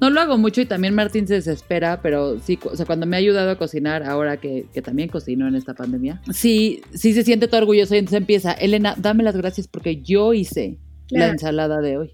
[0.00, 3.16] No lo hago mucho y también Martín se desespera, pero sí, o sea, cuando me
[3.16, 7.48] ha ayudado a cocinar, ahora que, también cocino en esta pandemia, sí, sí se siente
[7.48, 10.78] todo orgulloso y entonces empieza, Elena, dame las gracias porque yo hice
[11.10, 12.12] la ensalada de hoy.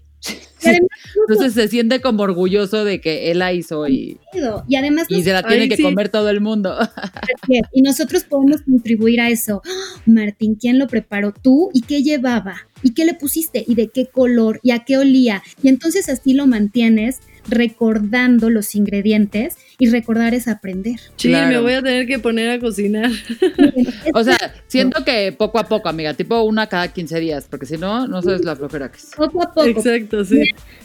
[1.29, 4.19] Entonces se siente como orgulloso de que él la hizo y,
[4.67, 6.77] y además y se la tiene que comer todo el mundo.
[7.71, 9.61] Y nosotros podemos contribuir a eso.
[10.05, 11.33] Martín, ¿quién lo preparó?
[11.33, 11.69] ¿Tú?
[11.73, 12.67] ¿Y qué llevaba?
[12.83, 13.63] ¿Y qué le pusiste?
[13.67, 14.59] ¿Y de qué color?
[14.63, 15.43] ¿Y a qué olía?
[15.61, 20.99] Y entonces así lo mantienes recordando los ingredientes y recordar es aprender.
[21.17, 23.11] Sí, me voy a tener que poner a cocinar.
[24.13, 27.77] o sea, siento que poco a poco, amiga, tipo una cada 15 días, porque si
[27.77, 29.11] no, no sabes la flojera que es.
[29.15, 29.67] Poco a poco.
[29.67, 30.43] Exacto, sí.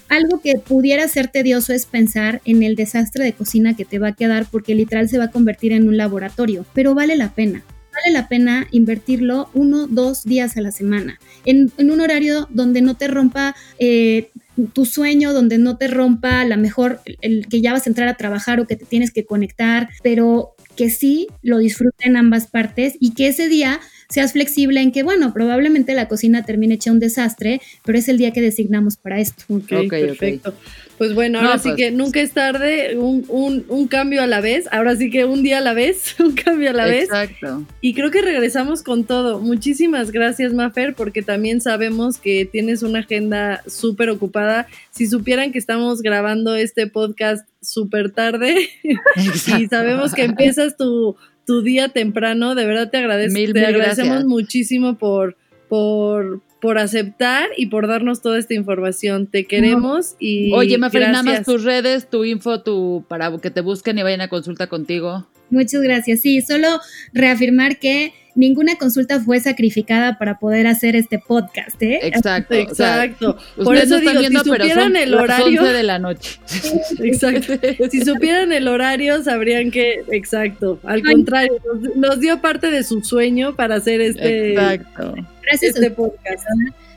[0.09, 4.09] Algo que pudiera ser tedioso es pensar en el desastre de cocina que te va
[4.09, 7.63] a quedar porque literal se va a convertir en un laboratorio, pero vale la pena
[7.93, 12.97] vale la pena invertirlo uno, dos días a la semana, en, un horario donde no
[12.97, 14.31] te rompa eh,
[14.73, 18.09] tu sueño, donde no te rompa a lo mejor el que ya vas a entrar
[18.09, 22.95] a trabajar o que te tienes que conectar, pero que sí lo disfruten ambas partes
[22.99, 27.01] y que ese día seas flexible en que, bueno, probablemente la cocina termine hecha un
[27.01, 29.45] desastre, pero es el día que designamos para esto.
[29.49, 30.55] Ok, perfecto.
[30.99, 34.41] Pues bueno, ahora sí pues que nunca es tarde, un, un, un, cambio a la
[34.41, 37.05] vez, ahora sí que un día a la vez, un cambio a la vez.
[37.05, 37.67] Exacto.
[37.81, 39.41] Y creo que regresamos con todo.
[39.41, 44.69] Muchísimas gracias, Mafer, porque también sabemos que tienes una agenda súper ocupada.
[44.91, 48.69] Si supieran que estamos grabando este podcast súper tarde
[49.59, 51.17] y sabemos que empiezas tu,
[51.47, 53.53] tu día temprano, de verdad te agradezco.
[53.53, 55.37] te agradecemos muchísimo por,
[55.69, 59.27] por, por aceptar y por darnos toda esta información.
[59.27, 60.53] Te queremos y.
[60.55, 64.21] Oye, Mafer, nada más tus redes, tu info, tu, para que te busquen y vayan
[64.21, 65.27] a consulta contigo.
[65.51, 66.21] Muchas gracias.
[66.21, 66.69] Sí, solo
[67.13, 72.01] reafirmar que ninguna consulta fue sacrificada para poder hacer este podcast, ¿eh?
[72.03, 73.37] Exacto, exacto.
[73.63, 76.39] Por eso digo, si supieran el horario de la noche.
[77.01, 77.55] Exacto.
[77.91, 80.81] si supieran el horario sabrían que, exacto.
[80.85, 81.55] Al contrario,
[81.97, 85.15] nos, dio parte de su sueño para hacer este, exacto.
[85.43, 86.45] Gracias este podcast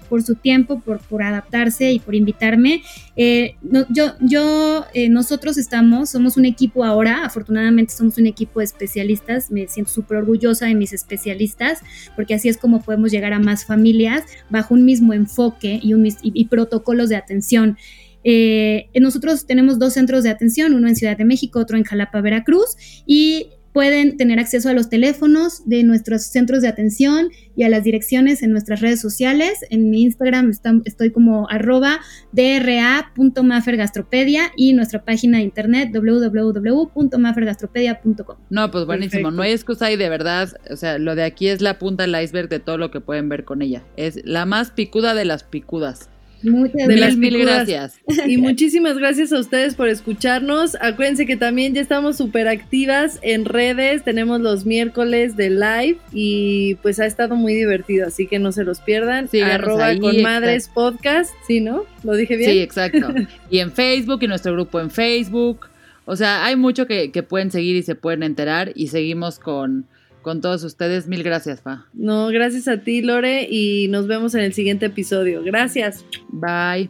[0.06, 2.82] por su tiempo, por, por adaptarse y por invitarme.
[3.16, 3.56] Eh,
[3.90, 9.52] yo, yo eh, nosotros estamos, somos un equipo ahora, afortunadamente somos un equipo de especialistas,
[9.52, 11.80] me siento súper orgullosa de mis especialistas,
[12.16, 16.08] porque así es como podemos llegar a más familias bajo un mismo enfoque y, un,
[16.22, 17.78] y, protocolos de atención.
[18.24, 22.22] Eh, nosotros tenemos dos centros de atención, uno en Ciudad de México, otro en Jalapa,
[22.22, 27.70] Veracruz, y pueden tener acceso a los teléfonos de nuestros centros de atención y a
[27.70, 29.66] las direcciones en nuestras redes sociales.
[29.70, 30.54] En mi Instagram
[30.86, 32.00] estoy como arroba
[32.32, 38.38] dra.mafergastropedia y nuestra página de internet www.mafergastropedia.com.
[38.50, 41.62] No, pues buenísimo, no hay excusa y de verdad, o sea, lo de aquí es
[41.62, 43.84] la punta del iceberg de todo lo que pueden ver con ella.
[43.98, 46.10] Es la más picuda de las picudas.
[46.44, 48.00] Muchas de las mil gracias.
[48.28, 50.76] Y muchísimas gracias a ustedes por escucharnos.
[50.82, 54.04] Acuérdense que también ya estamos súper activas en redes.
[54.04, 58.64] Tenemos los miércoles de live y pues ha estado muy divertido, así que no se
[58.64, 59.28] los pierdan.
[59.30, 61.34] Sí, Arroba con madres podcast.
[61.48, 61.84] Sí, ¿no?
[62.04, 62.52] ¿Lo dije bien?
[62.52, 63.14] Sí, exacto.
[63.50, 65.68] y en Facebook y nuestro grupo en Facebook.
[66.06, 69.88] O sea, hay mucho que, que pueden seguir y se pueden enterar y seguimos con
[70.26, 71.08] con todos ustedes.
[71.08, 71.86] Mil gracias, Fa.
[71.94, 75.44] No, gracias a ti, Lore, y nos vemos en el siguiente episodio.
[75.44, 76.04] Gracias.
[76.30, 76.90] Bye.